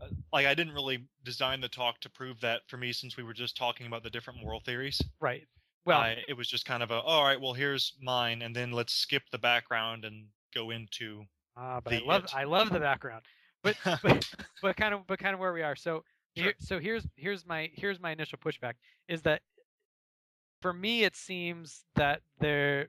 [0.00, 3.22] uh, like I didn't really design the talk to prove that for me, since we
[3.22, 5.00] were just talking about the different moral theories.
[5.20, 5.46] Right.
[5.86, 8.54] Well, I, it was just kind of a, "Oh, all right, well, here's mine, and
[8.54, 11.24] then let's skip the background and go into.
[11.56, 12.34] ah, but I love it.
[12.36, 13.24] I love the background.
[13.62, 14.24] but but
[14.60, 15.76] but kind of but kind of where we are.
[15.76, 16.04] So
[16.36, 16.44] Sure.
[16.44, 18.74] here, so here's here's my here's my initial pushback
[19.08, 19.42] is that
[20.60, 22.88] for me it seems that there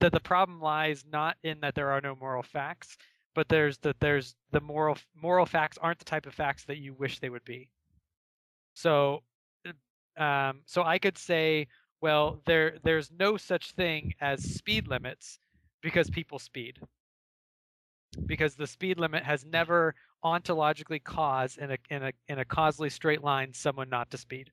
[0.00, 2.96] that the problem lies not in that there are no moral facts,
[3.34, 6.94] but there's that there's the moral moral facts aren't the type of facts that you
[6.94, 7.70] wish they would be.
[8.74, 9.22] So
[9.66, 11.68] uh, um so I could say
[12.00, 15.38] well there there's no such thing as speed limits
[15.82, 16.80] because people speed
[18.26, 22.90] because the speed limit has never ontologically caused in a in a in a causally
[22.90, 24.50] straight line someone not to speed.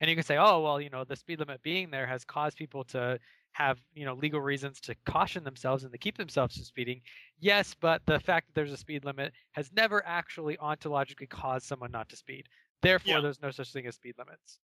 [0.00, 2.56] And you can say, oh well, you know, the speed limit being there has caused
[2.56, 3.18] people to
[3.52, 7.00] have you know legal reasons to caution themselves and to keep themselves from speeding.
[7.38, 11.92] Yes, but the fact that there's a speed limit has never actually ontologically caused someone
[11.92, 12.46] not to speed.
[12.82, 13.20] Therefore, Yeah.
[13.20, 14.58] there's no such thing as speed limits.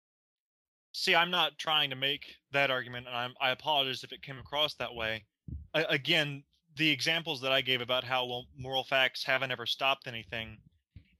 [0.93, 4.38] See, I'm not trying to make that argument, and I'm, I apologize if it came
[4.38, 5.25] across that way.
[5.75, 6.43] A- again,
[6.76, 10.59] the examples that I gave about how well, moral facts haven't ever stopped anything,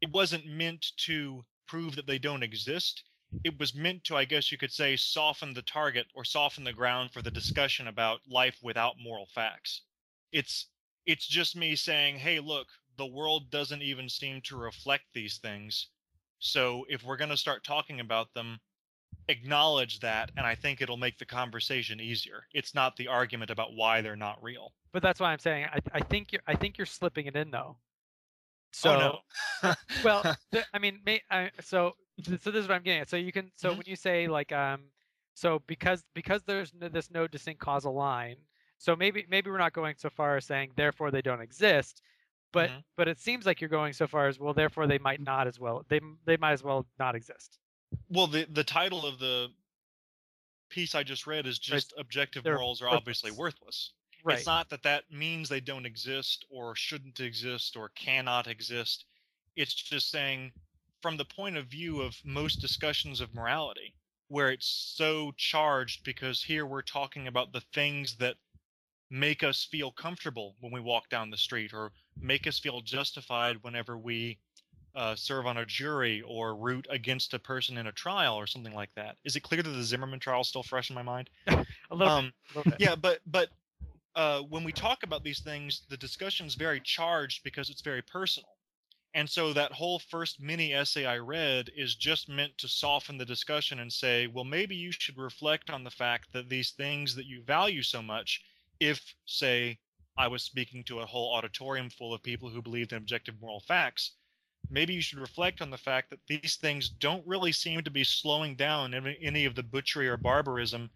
[0.01, 3.05] it wasn't meant to prove that they don't exist.
[3.45, 6.73] It was meant to, I guess you could say, soften the target or soften the
[6.73, 9.83] ground for the discussion about life without moral facts.
[10.33, 10.69] It's
[11.07, 15.89] it's just me saying, hey, look, the world doesn't even seem to reflect these things.
[16.39, 18.61] So if we're going to start talking about them,
[19.29, 23.75] acknowledge that and i think it'll make the conversation easier it's not the argument about
[23.75, 26.77] why they're not real But that's why I'm saying I, I think you're I think
[26.79, 27.77] you're slipping it in though.
[28.73, 29.19] So oh no
[30.05, 33.09] well, the, I mean, may, I, so so this is what I'm getting at.
[33.11, 33.77] So you can so Mhm.
[33.79, 34.91] when you say like um,
[35.35, 38.37] so because because there's no, this no distinct causal line.
[38.79, 42.03] So maybe maybe we're not going so far as saying therefore they don't exist,
[42.53, 42.85] but Mhm.
[42.97, 45.59] but it seems like you're going so far as well therefore they might not as
[45.61, 47.59] well they they might as well not exist.
[48.09, 49.49] Well the the title of the
[50.69, 53.39] piece i just read is just objective they're morals are obviously worthless.
[53.39, 54.37] worthless Right.
[54.39, 59.07] it's not that that means they don't exist or shouldn't exist or cannot exist
[59.57, 60.53] it's just saying
[61.01, 63.95] from the point of view of most discussions of morality
[64.29, 68.37] where it's so charged because here we're talking about the things that
[69.11, 73.57] make us feel comfortable when we walk down the street or make us feel justified
[73.63, 74.39] whenever we
[74.95, 78.75] uh, serve on a jury or root against a person in a trial or something
[78.75, 79.17] like that.
[79.25, 81.31] Is it clear that the Zimmerman trial is still fresh in my mind?
[81.47, 83.51] A little, Um, little yeah, but but
[84.15, 88.03] uh, when we talk about these things, the discussion is very charged because it's very
[88.03, 88.57] personal.
[89.15, 93.25] And so that whole first mini essay I read is just meant to soften the
[93.25, 97.27] discussion and say, well, maybe you should reflect on the fact that these things that
[97.27, 98.41] you value so much,
[98.79, 99.79] if, say,
[100.17, 103.61] I was speaking to a whole auditorium full of people who believed in objective moral
[103.61, 104.13] facts,
[104.71, 108.05] maybe you should reflect on the fact that these things don't really seem to be
[108.05, 110.91] slowing down any of the butchery or barbarism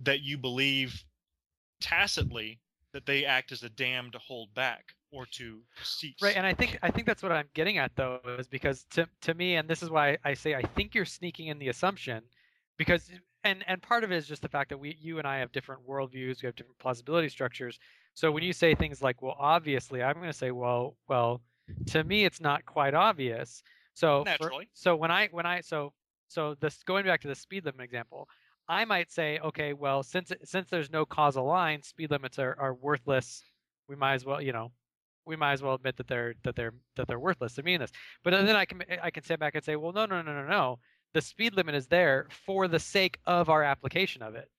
[0.00, 1.04] that you believe
[1.80, 2.60] tacitly
[2.92, 6.16] that they act as a dam to hold back or to cease.
[6.22, 9.08] Right, and I think I think that's what I'm getting at though, is because to
[9.22, 12.22] to me, and this is why I say I think you're sneaking in the assumption,
[12.76, 13.10] because
[13.44, 15.52] and and part of it is just the fact that we you and I have
[15.52, 17.78] different worldviews, we have different plausibility structures.
[18.14, 21.40] So when you say things like, well, obviously, I'm going to say, well, well,
[21.86, 23.62] to me, it's not quite obvious.
[23.94, 25.92] So for- so when I when I so
[26.28, 28.28] so this going back to the speed limit example,
[28.68, 32.74] I might say, okay, well, since since there's no causal line, speed limits are, are
[32.74, 33.42] worthless.
[33.88, 34.72] We might as well, you know,
[35.24, 37.92] we might as well admit that they're that they're that they're worthless to mean this.
[38.24, 40.46] But then I can I can sit back and say, well, no, no, no, no,
[40.46, 40.78] no.
[41.14, 44.50] The speed limit is there for the sake of our application of it.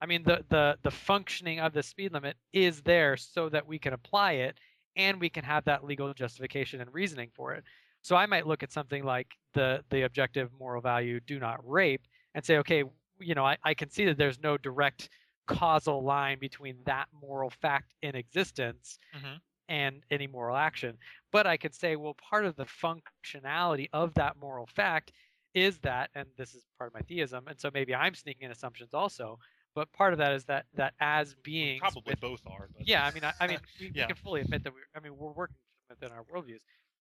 [0.00, 3.78] I mean, the the the functioning of the speed limit is there so that we
[3.78, 4.58] can apply it
[4.96, 7.64] and we can have that legal justification and reasoning for it.
[8.02, 12.06] So I might look at something like the the objective moral value do not rape
[12.34, 12.84] and say, okay,
[13.18, 15.08] you know, I, I can see that there's no direct
[15.46, 19.40] causal line between that moral fact in existence Mhm.
[19.68, 20.98] and any moral action.
[21.32, 25.12] But I could say, well, part of the functionality of that moral fact
[25.54, 28.50] is that, and this is part of my theism, and so maybe I'm sneaking in
[28.52, 29.38] assumptions also.
[29.76, 32.68] But part of that is that that as beings, Probably with- both are.
[32.74, 34.04] But yeah, I mean, I, I mean, we, Yeah.
[34.04, 35.54] we can fully admit that we, I mean, we're working
[35.90, 36.60] within our worldviews.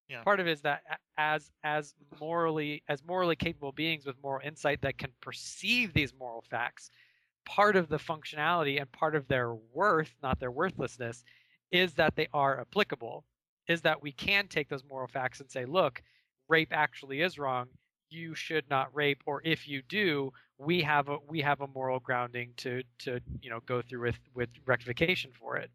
[0.09, 0.21] Yeah.
[0.23, 0.83] Part of it is that
[1.17, 6.43] as as morally as morally capable beings with moral insight that can perceive these moral
[6.49, 6.91] facts,
[7.45, 11.23] part of the functionality and part of their worth, not their worthlessness,
[11.71, 13.23] is that they are applicable.
[13.69, 16.03] Is that we can take those moral facts and say, look,
[16.49, 17.69] rape actually is wrong.
[18.09, 21.99] You should not rape, or if you do, we have a we have a moral
[21.99, 25.71] grounding to to you know go through with with rectification for it.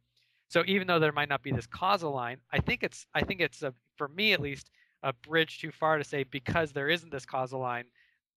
[0.49, 3.41] So even though there might not be this causal line, I think it's I think
[3.41, 4.71] it's a for me at least
[5.03, 7.85] a bridge too far to say because there isn't this causal line,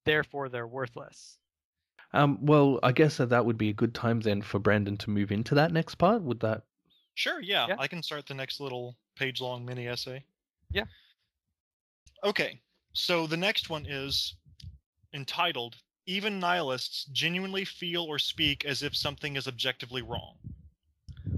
[0.05, 1.37] therefore they're worthless.
[2.13, 5.09] Um, well, I guess that that would be a good time then for Brandon to
[5.09, 6.21] move into that next part.
[6.21, 6.63] Would that?
[7.15, 7.75] Sure, yeah, Yeah.
[7.79, 10.23] I can start the next little page long mini essay.
[10.71, 10.85] Yeah.
[12.23, 12.61] Okay,
[12.93, 14.35] so the next one is
[15.13, 15.75] entitled
[16.05, 20.35] Even Nihilists Genuinely Feel or Speak as if Something is Objectively Wrong.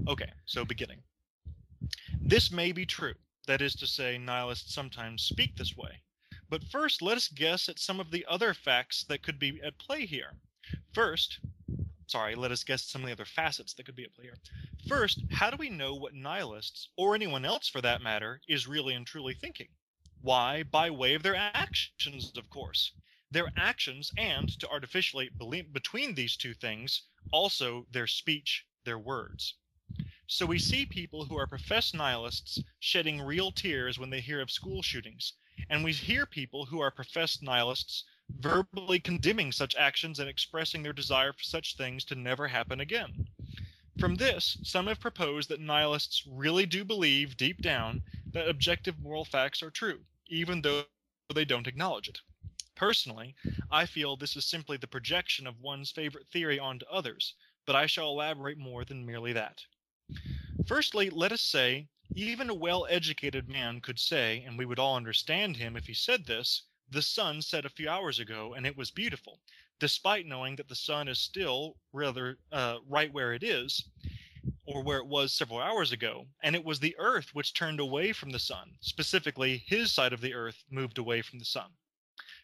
[0.08, 1.02] Okay, so beginning.
[2.20, 3.14] This may be true.
[3.46, 6.02] That is to say, nihilists sometimes speak this way.
[6.48, 9.78] But first, let us guess at some of the other facts that could be at
[9.78, 10.34] play here.
[10.92, 11.40] First,
[12.06, 14.24] sorry, let us guess at some of the other facets that could be at play
[14.24, 14.38] here.
[14.88, 18.94] First, how do we know what nihilists, or anyone else for that matter, is really
[18.94, 19.68] and truly thinking?
[20.26, 22.90] Why, by way of their actions, of course.
[23.30, 29.54] Their actions, and, to artificially believe between these two things, also their speech, their words.
[30.26, 34.50] So we see people who are professed nihilists shedding real tears when they hear of
[34.50, 35.34] school shootings,
[35.70, 40.92] and we hear people who are professed nihilists verbally condemning such actions and expressing their
[40.92, 43.28] desire for such things to never happen again.
[43.96, 49.24] From this, some have proposed that nihilists really do believe deep down that objective moral
[49.24, 50.84] facts are true, even though
[51.34, 52.20] they don't acknowledge it.
[52.74, 53.34] Personally,
[53.70, 57.34] I feel this is simply the projection of one's favorite theory onto others,
[57.64, 59.64] but I shall elaborate more than merely that.
[60.66, 64.96] Firstly, let us say, even a well educated man could say, and we would all
[64.96, 68.76] understand him if he said this, the sun set a few hours ago and it
[68.76, 69.40] was beautiful,
[69.80, 73.88] despite knowing that the sun is still rather uh, right where it is,
[74.66, 78.12] or where it was several hours ago, and it was the earth which turned away
[78.12, 78.76] from the sun.
[78.80, 81.70] Specifically, his side of the earth moved away from the sun.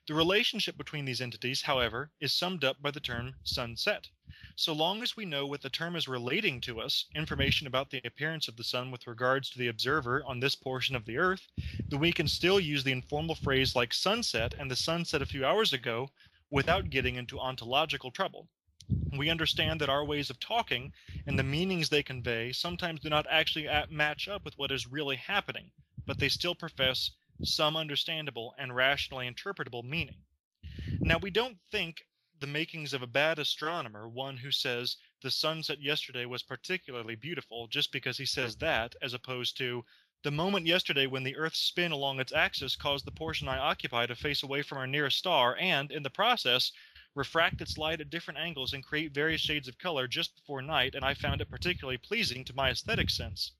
[0.08, 4.08] The relationship between these entities, however, is summed up by the term sunset.
[4.56, 8.00] So long as we know what the term is relating to us, information about the
[8.04, 11.46] appearance of the sun with regards to the observer on this portion of the earth,
[11.88, 15.46] then we can still use the informal phrase like sunset and the sunset a few
[15.46, 16.10] hours ago
[16.50, 18.48] without getting into ontological trouble.
[19.16, 20.92] We understand that our ways of talking
[21.26, 24.86] and the meanings they convey sometimes do not actually at- match up with what is
[24.86, 25.70] really happening,
[26.06, 27.10] but they still profess
[27.42, 30.24] some understandable and rationally interpretable meaning.
[31.00, 32.06] Now, we don't think
[32.40, 37.68] the makings of a bad astronomer, one who says the sunset yesterday was particularly beautiful,
[37.68, 39.84] just because he says that, as opposed to
[40.22, 44.06] The moment yesterday when the Earth's spin along its axis caused the portion I occupy
[44.06, 46.70] to face away from our nearest star, and, in the process,
[47.14, 50.94] refract its light at different angles and create various shades of color just before night,
[50.94, 53.52] and I found it particularly pleasing to my aesthetic sense.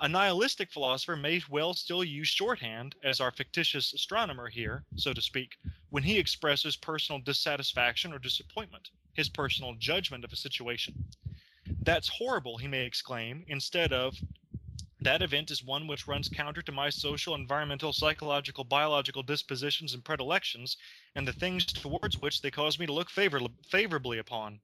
[0.00, 5.20] A nihilistic philosopher may well still use shorthand, as our fictitious astronomer here, so to
[5.20, 5.56] speak,
[5.90, 11.04] when he expresses personal dissatisfaction or disappointment, his personal judgment of a situation.
[11.82, 14.14] That's horrible, he may exclaim, instead of
[15.00, 20.04] that event is one which runs counter to my social, environmental, psychological, biological dispositions and
[20.04, 20.76] predilections,
[21.14, 24.60] and the things towards which they cause me to look favor- favorably upon.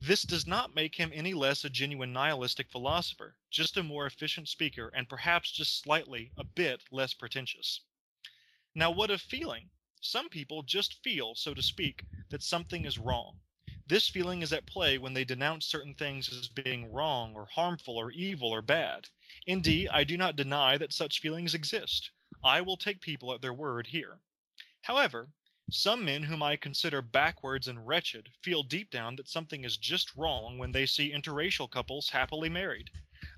[0.00, 4.48] This does not make him any less a genuine nihilistic philosopher, just a more efficient
[4.48, 7.80] speaker, and perhaps just slightly, a bit, less pretentious.
[8.76, 9.70] Now, what of feeling?
[10.00, 13.40] Some people just feel, so to speak, that something is wrong.
[13.88, 17.96] This feeling is at play when they denounce certain things as being wrong or harmful
[17.96, 19.08] or evil or bad.
[19.46, 22.10] Indeed, I do not deny that such feelings exist.
[22.42, 24.20] I will take people at their word here.
[24.82, 25.28] However,
[25.70, 30.16] some men whom I consider backwards and wretched feel deep down that something is just
[30.16, 32.90] wrong when they see interracial couples happily married.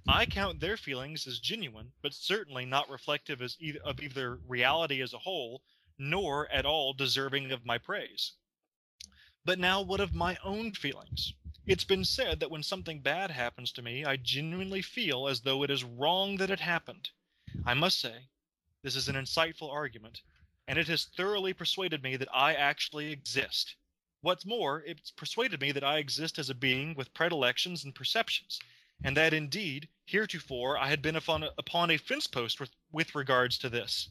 [0.07, 5.13] I count their feelings as genuine, but certainly not reflective either, of either reality as
[5.13, 5.65] a whole,
[5.99, 8.35] nor at all deserving of my praise.
[9.45, 11.33] But now, what of my own feelings?
[11.71, 15.63] It's been said that when something bad happens to me, I genuinely feel as though
[15.63, 17.11] it is wrong that it happened.
[17.65, 18.27] I must say,
[18.83, 20.23] this is an insightful argument,
[20.67, 23.77] and it has thoroughly persuaded me that I actually exist.
[24.21, 28.59] What's more, it's persuaded me that I exist as a being with predilections and perceptions,
[29.05, 33.57] and that indeed, heretofore, I had been upon a, a fence post with, with regards
[33.59, 34.09] to this.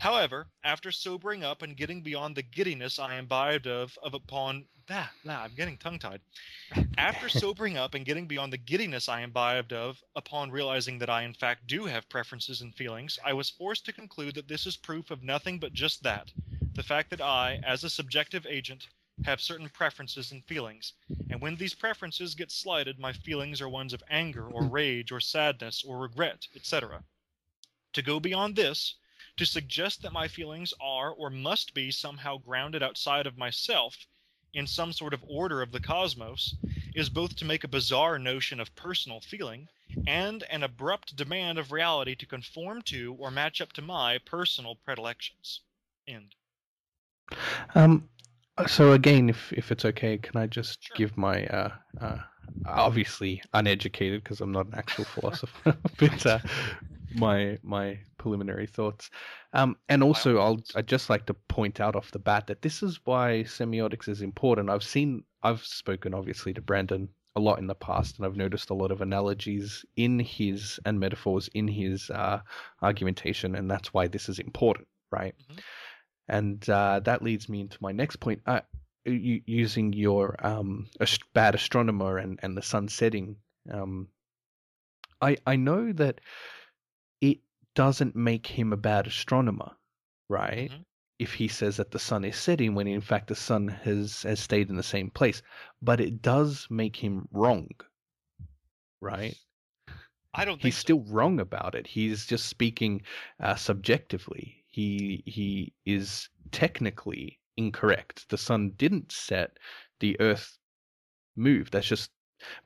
[0.00, 5.10] However, after sobering up and getting beyond the giddiness I imbibed of, of upon that,
[5.24, 6.20] nah, I'm getting tongue tied.
[6.98, 11.22] After sobering up and getting beyond the giddiness I imbibed of upon realizing that I
[11.22, 14.76] in fact do have preferences and feelings, I was forced to conclude that this is
[14.76, 16.30] proof of nothing but just that
[16.76, 18.88] the fact that I, as a subjective agent,
[19.24, 20.92] have certain preferences and feelings,
[21.30, 24.70] and when these preferences get slighted, my feelings are ones of anger or hmm.
[24.70, 27.02] rage or sadness or regret, etc.
[27.94, 28.96] To go beyond this,
[29.36, 34.06] to suggest that my feelings are or must be somehow grounded outside of myself
[34.54, 36.54] in some sort of order of the cosmos
[36.94, 39.68] is both to make a bizarre notion of personal feeling
[40.06, 44.74] and an abrupt demand of reality to conform to or match up to my personal
[44.74, 45.60] predilections.
[46.08, 46.34] End.
[47.74, 48.08] Um,
[48.66, 50.96] so again, if if it's okay, can I just Sure.
[50.96, 52.18] give my uh, uh,
[52.66, 56.38] obviously uneducated because I'm not an actual philosopher, but uh,
[57.16, 59.10] my my preliminary thoughts.
[59.52, 62.82] Um, and also, I'll I'd just like to point out off the bat that this
[62.82, 64.70] is why semiotics is important.
[64.70, 68.70] I've seen I've spoken obviously to Brandon a lot in the past, and I've noticed
[68.70, 72.40] a lot of analogies in his and metaphors in his uh,
[72.82, 75.34] argumentation, and that's why this is important, right?
[75.50, 75.58] Mhm.
[76.28, 78.42] And uh, that leads me into my next point.
[78.46, 78.60] Uh,
[79.04, 80.88] using your um,
[81.32, 83.36] bad astronomer and, and the sun setting,
[83.70, 84.08] um,
[85.20, 86.20] I I know that
[87.76, 89.76] doesn't make him a bad astronomer,
[90.28, 90.72] right?
[90.72, 90.84] Mhm.
[91.20, 94.40] If he says that the sun is setting when in fact the sun has has
[94.40, 95.42] stayed in the same place,
[95.80, 97.70] but it does make him wrong,
[99.00, 99.38] right?
[100.34, 100.92] I don't think He's so.
[100.92, 101.86] still wrong about it.
[101.86, 103.02] He's just speaking
[103.40, 104.64] uh, subjectively.
[104.68, 108.28] He he is technically incorrect.
[108.28, 109.56] The sun didn't set.
[110.00, 110.58] The Earth
[111.36, 111.72] moved.
[111.74, 112.12] That's just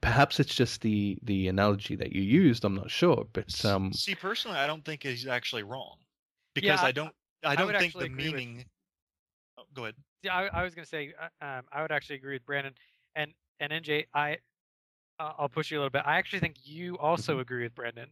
[0.01, 2.64] perhaps it's just the the analogy that you used.
[2.64, 5.97] I'm not sure, but um, See, personally, I don't think he's actually wrong
[6.55, 7.14] because I- I don't.
[7.45, 8.64] I I don't would think actually the agree with- meaning.
[9.59, 9.95] Oh, go ahead.
[10.22, 12.74] Yeah, I, I was going to say, uh, um, I would actually agree with Brandon
[13.14, 14.07] and and NJ.
[14.14, 14.39] I
[15.18, 16.03] uh, I'll push you a little bit.
[16.05, 18.09] I actually think you also agree with Brandon.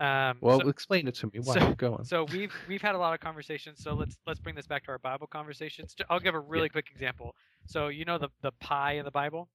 [0.00, 1.38] Um, well, so, explain it to me.
[1.42, 1.54] Why?
[1.54, 2.04] so- Go on.
[2.04, 3.82] so we've we've had a lot of conversations.
[3.82, 5.94] So let's let's bring this back to our Bible conversations.
[6.10, 7.34] I'll give a really quick example.
[7.66, 9.48] So you know the the pi in the Bible.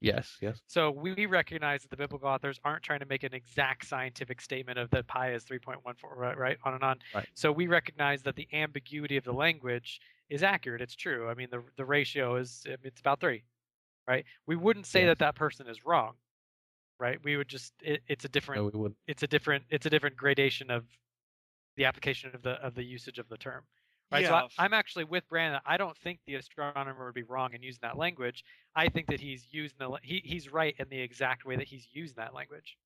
[0.00, 0.60] Yes, yes.
[0.66, 4.78] So we recognize that the biblical authors aren't trying to make an exact scientific statement
[4.78, 6.98] of that pi is 3.14, right, right, on and on.
[7.14, 7.28] Right.
[7.34, 10.80] So we recognize that the ambiguity of the language is accurate.
[10.80, 11.28] It's true.
[11.28, 13.44] I mean, the the ratio is it's about three,
[14.08, 14.24] right?
[14.46, 15.10] We wouldn't say Yes.
[15.10, 16.16] that that person is wrong,
[16.98, 17.22] right?
[17.24, 20.70] We would just it, it's a different No, it's a different it's a different gradation
[20.70, 20.86] of
[21.76, 23.64] the application of the of the usage of the term.
[24.10, 24.24] Right.
[24.26, 25.60] So Yeah, I, f- I'm actually with Brandon.
[25.64, 28.44] I don't think the astronomer would be wrong in using that language.
[28.74, 31.88] I think that he's using the he he's right in the exact way that he's
[31.92, 32.78] using that language.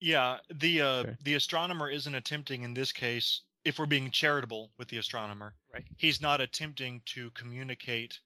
[0.00, 1.16] Yeah, the uh, Okay.
[1.20, 5.84] the astronomer isn't attempting in this case, if we're being charitable with the astronomer, Right.
[5.96, 8.20] he's not attempting to communicate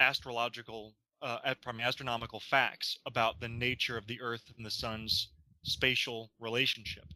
[0.00, 4.70] astrological, uh, at- pardon me, astronomical facts about the nature of the Earth and the
[4.70, 5.28] Sun's
[5.64, 7.12] spatial relationship.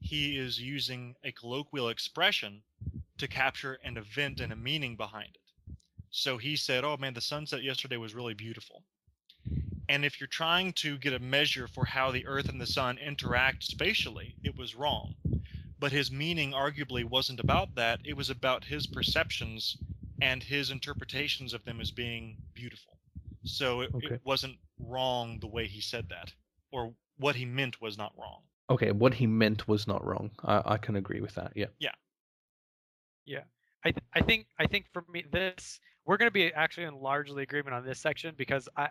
[0.00, 2.62] he is using a colloquial expression
[3.18, 5.76] to capture an event and a meaning behind it.
[6.10, 8.84] So he said, "Oh man, the sunset yesterday was really beautiful."
[9.88, 12.98] And if you're trying to get a measure for how the Earth and the Sun
[12.98, 15.14] interact spatially, it was wrong.
[15.78, 18.00] But his meaning arguably wasn't about that.
[18.04, 19.76] It was about his perceptions
[20.20, 22.98] and his interpretations of them as being beautiful.
[23.44, 24.14] So it, Okay.
[24.14, 26.32] it wasn't wrong the way he said that,
[26.70, 28.42] or what he meant was not wrong.
[28.70, 30.30] Okay, what he meant was not wrong.
[30.44, 31.52] I, I can agree with that.
[31.54, 31.66] Yeah.
[31.78, 31.94] Yeah.
[33.84, 36.94] I th- I think I think for me this we're going to be actually in
[37.00, 38.88] largely agreement on this section because I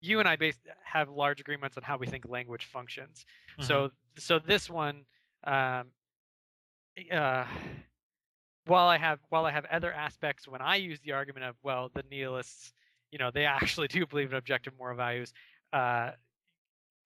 [0.00, 3.24] you and I base have large agreements on how we think language functions.
[3.60, 5.04] So so this one
[5.44, 5.92] um
[7.10, 7.46] uh
[8.66, 11.90] while I have while I have other aspects when I use the argument of well
[11.94, 12.72] the nihilists
[13.10, 15.32] you know they actually do believe in objective moral values
[15.72, 16.10] uh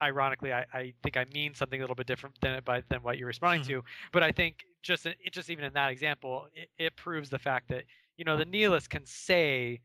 [0.02, 3.16] ironically I, I think I mean something a little bit different than by than what
[3.16, 3.68] you're responding Mhm.
[3.68, 7.38] to but I think just it just even in that example it, it proves the
[7.38, 7.84] fact that
[8.16, 9.80] you know the nihilists can say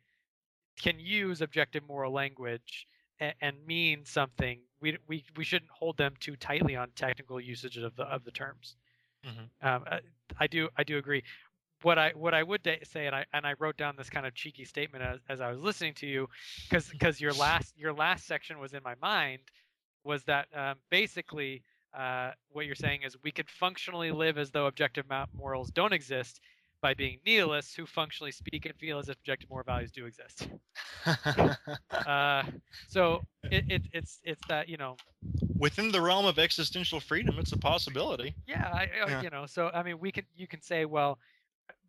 [0.79, 2.87] can use objective moral language
[3.19, 4.61] and, and mean something.
[4.81, 8.31] We, we we shouldn't hold them too tightly on technical usage of the of the
[8.31, 8.75] terms.
[9.23, 9.49] Mhm.
[9.61, 9.99] um, I,
[10.39, 11.23] I do I do agree.
[11.81, 14.25] What I what I would da- say and I and I wrote down this kind
[14.25, 16.27] of cheeky statement as, as I was listening to you
[16.69, 19.41] because because your last your last section was in my mind
[20.03, 21.63] was that um, basically
[21.93, 25.93] uh, what you're saying is we could functionally live as though objective mo- morals don't
[25.93, 26.41] exist
[26.81, 30.49] by being nihilists who functionally speak and feel as if objective moral values do exist.
[32.05, 32.43] Uh,
[32.87, 34.97] so it, it, it's it's that you know
[35.59, 38.35] Within the realm of existential freedom, it's a possibility.
[38.47, 39.21] yeah, I, I, Yeah.
[39.21, 41.19] you know so I mean we can you can say well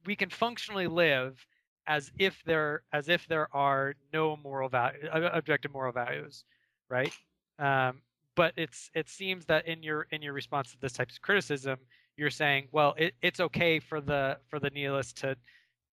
[0.05, 1.47] we can functionally live
[1.87, 6.45] as if there as if there are no moral value objective moral values
[6.89, 7.15] right
[7.59, 8.03] um,
[8.35, 11.79] but it's it seems that in your in your response to this type of criticism
[12.17, 15.37] you're saying well it, it's okay for the for the nihilist to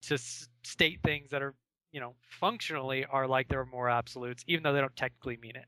[0.01, 0.17] to
[0.63, 1.53] state things that are
[1.91, 5.65] you know functionally are like they're more absolutes even though they don't technically mean it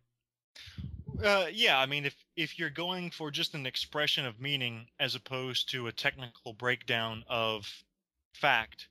[1.24, 5.16] Uh, yeah, I mean, if if you're going for just an expression of meaning as
[5.16, 7.66] opposed to a technical breakdown of
[8.34, 8.90] fact,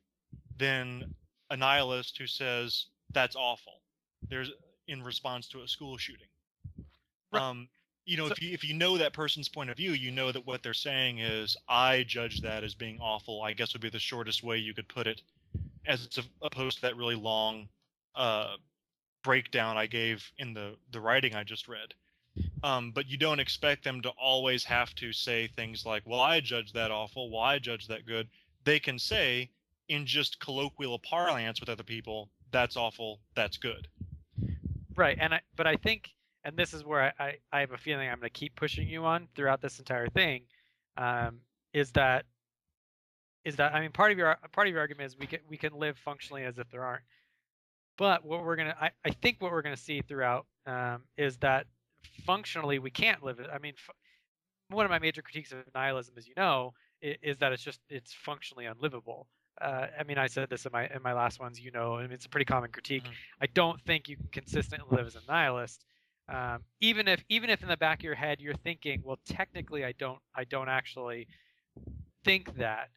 [0.59, 1.15] then
[1.51, 3.81] a nihilist who says that's awful,
[4.29, 4.51] there's
[4.89, 6.27] in response to a school shooting.
[7.39, 7.69] Um,
[8.05, 10.31] you know, So- if you if you know that person's point of view, you know
[10.33, 13.43] that what they're saying is, I judge that as being awful.
[13.43, 15.23] I guess would be the shortest way you could put it,
[15.87, 16.09] as
[16.43, 17.69] opposed to that really long
[18.15, 18.57] uh,
[19.23, 21.95] breakdown I gave in the the writing I just read.
[22.63, 26.41] Um, but you don't expect them to always have to say things like, "Well, I
[26.41, 27.31] judge that awful.
[27.31, 28.29] Well, I judge that good."
[28.65, 29.51] They can say,
[29.89, 33.21] in just colloquial parlance with other people, "That's awful.
[33.35, 33.89] That's good."
[34.95, 36.11] Right, and I but I think,
[36.47, 38.89] and this is where I, I, I have a feeling I'm going to keep pushing
[38.89, 40.43] you on throughout this entire thing,
[40.97, 41.41] um,
[41.75, 42.25] is that
[43.45, 45.57] is that I mean part of your part of your argument is we can we
[45.57, 47.03] can live functionally as if there aren't,
[47.99, 51.67] but what we're gonna I, I think what we're gonna see throughout um, is that
[52.25, 53.49] functionally we can't live it.
[53.53, 53.95] I mean, f-
[54.69, 57.81] one of my major critiques of nihilism, as you know, is, is that it's just
[57.91, 59.27] it's functionally unlivable.
[59.61, 61.59] Uh, I mean, I said this in my in my last ones.
[61.59, 63.05] You know, I mean, it's a pretty common critique.
[63.05, 63.13] Mhm.
[63.43, 65.85] I don't think you can consistently live as a nihilist.
[66.29, 69.85] Um, even if even if in the back of your head you're thinking, well, technically
[69.85, 71.29] I don't I don't actually
[72.25, 72.89] think that.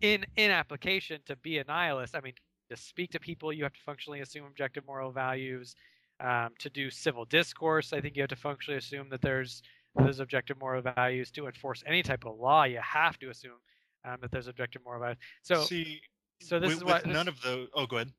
[0.00, 2.34] In in application to be a nihilist, I mean,
[2.70, 5.74] to speak to people, you have to functionally assume objective moral values.
[6.20, 9.62] Um, to do civil discourse, I think you have to functionally assume that there's
[9.96, 11.30] there's objective moral values.
[11.32, 13.58] To enforce any type of law, you have to assume
[14.04, 15.18] um, that there's objective moral values.
[15.42, 16.00] So See,
[16.40, 17.68] so this with, is this- none of those.
[17.74, 18.12] Oh, go ahead.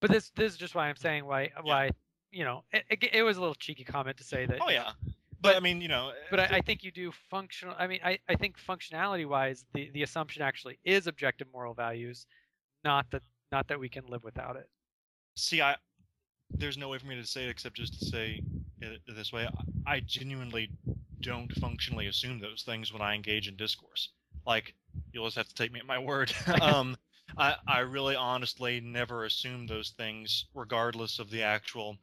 [0.00, 1.90] but this this is just why I'm saying why why
[2.32, 4.58] you know it, it, it was a little cheeky comment to say that.
[4.60, 7.74] Oh yeah, but, But- I mean, you know, But I, I think you do functional.
[7.78, 12.26] I mean, I, I think functionality wise, the, the assumption actually is objective moral values,
[12.84, 14.68] not that not that we can live without it.
[15.36, 15.76] see, I
[16.50, 18.42] there's no way for me to say it except just to say
[18.80, 19.46] it this way.
[19.86, 20.70] I, I genuinely
[21.20, 24.10] don't functionally assume those things when I engage in discourse.
[24.46, 24.74] Like
[25.12, 26.32] you'll just have to take me at my word.
[26.60, 26.96] um,
[27.36, 31.96] I I really honestly never assume those things, regardless of the actual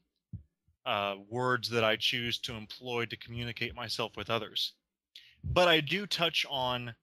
[0.90, 4.74] uh, words that I choose to employ to communicate myself with others.
[5.44, 6.96] But I do touch on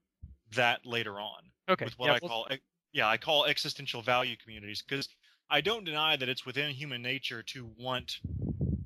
[0.55, 1.85] that later on Okay.
[1.85, 2.57] with what yeah, I well, call
[2.91, 5.07] yeah, I call existential value communities because
[5.49, 8.17] I don't deny that it's within human nature to want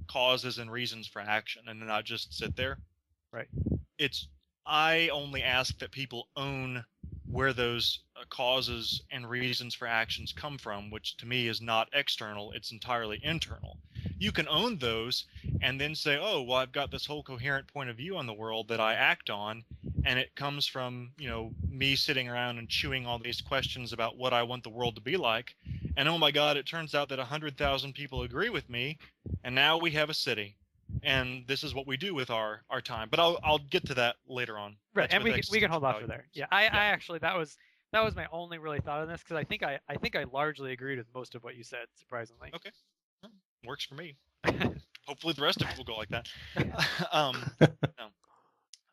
[0.07, 2.77] causes and reasons for action and not just sit there.
[3.33, 3.47] Right.
[3.97, 4.27] It's
[4.67, 6.85] I only ask that people own
[7.25, 11.89] where those uh, causes and reasons for actions come from, which to me is not
[11.93, 13.79] external, it's entirely internal.
[14.17, 15.25] You can own those
[15.61, 18.33] and then say, "Oh, well I've got this whole coherent point of view on the
[18.33, 19.63] world that I act on
[20.05, 24.17] and it comes from you know me sitting around and chewing all these questions about
[24.17, 25.55] what I want the world to be like,
[25.97, 28.97] and oh my God, it turns out that a hundred thousand people agree with me,
[29.43, 30.55] and now we have a city,
[31.03, 33.07] and this is what we do with our our time.
[33.09, 34.75] But I'll I'll get to that later on.
[34.93, 36.25] Right, That's and we can, we can hold off for there.
[36.33, 36.69] Yeah, I, Yeah.
[36.73, 37.57] I actually that was
[37.91, 40.25] that was my only really thought on this because I think I I think I
[40.31, 41.87] largely agreed with most of what you said.
[41.95, 42.49] Surprisingly.
[42.53, 42.71] Okay.
[43.63, 43.69] Value.
[43.69, 44.15] Works for me.
[45.07, 46.27] Hopefully, the rest of it will go like that.
[47.11, 48.07] um, no.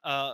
[0.04, 0.32] Uh,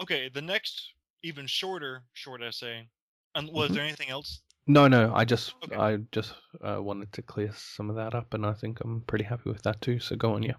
[0.00, 0.92] okay, the next
[1.22, 2.88] even shorter short essay.
[3.34, 3.74] And was Mhm.
[3.74, 4.40] there anything else?
[4.66, 5.12] No, no.
[5.14, 5.76] I just Okay.
[5.76, 9.24] I just uh, wanted to clear some of that up, and I think I'm pretty
[9.24, 9.98] happy with that too.
[10.00, 10.54] So go on, yeah.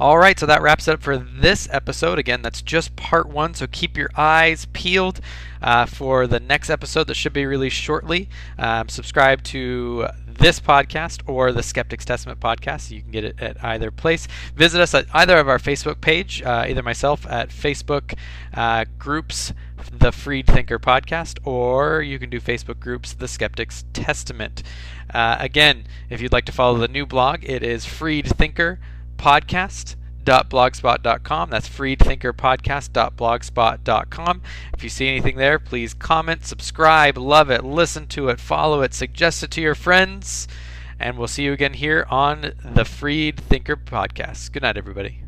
[0.00, 2.20] All right, so that wraps it up for this episode.
[2.20, 5.20] Again, that's just part one, so keep your eyes peeled
[5.60, 8.28] uh, for the next episode that should be released shortly.
[8.58, 10.06] Um, subscribe to
[10.38, 12.90] this podcast or the Skeptics Testament podcast.
[12.90, 14.26] You can get it at either place.
[14.54, 18.16] Visit us at either of our Facebook page, uh, either myself at Facebook
[18.54, 19.52] uh, groups,
[19.92, 24.62] the Freed Thinker podcast, or you can do Facebook groups, the Skeptics Testament.
[25.12, 28.78] Uh, again, if you'd like to follow the new blog, it is Freed Thinker
[30.28, 31.50] podcast.blogspot.com.
[31.50, 34.42] That's freedthinkerpodcast.blogspot.com.
[34.74, 38.92] If you see anything there, please comment, subscribe, love it, listen to it, follow it,
[38.94, 40.48] suggest it to your friends,
[40.98, 44.50] and we'll see you again here on the Freed Thinker podcast.
[44.52, 45.27] Good night, everybody.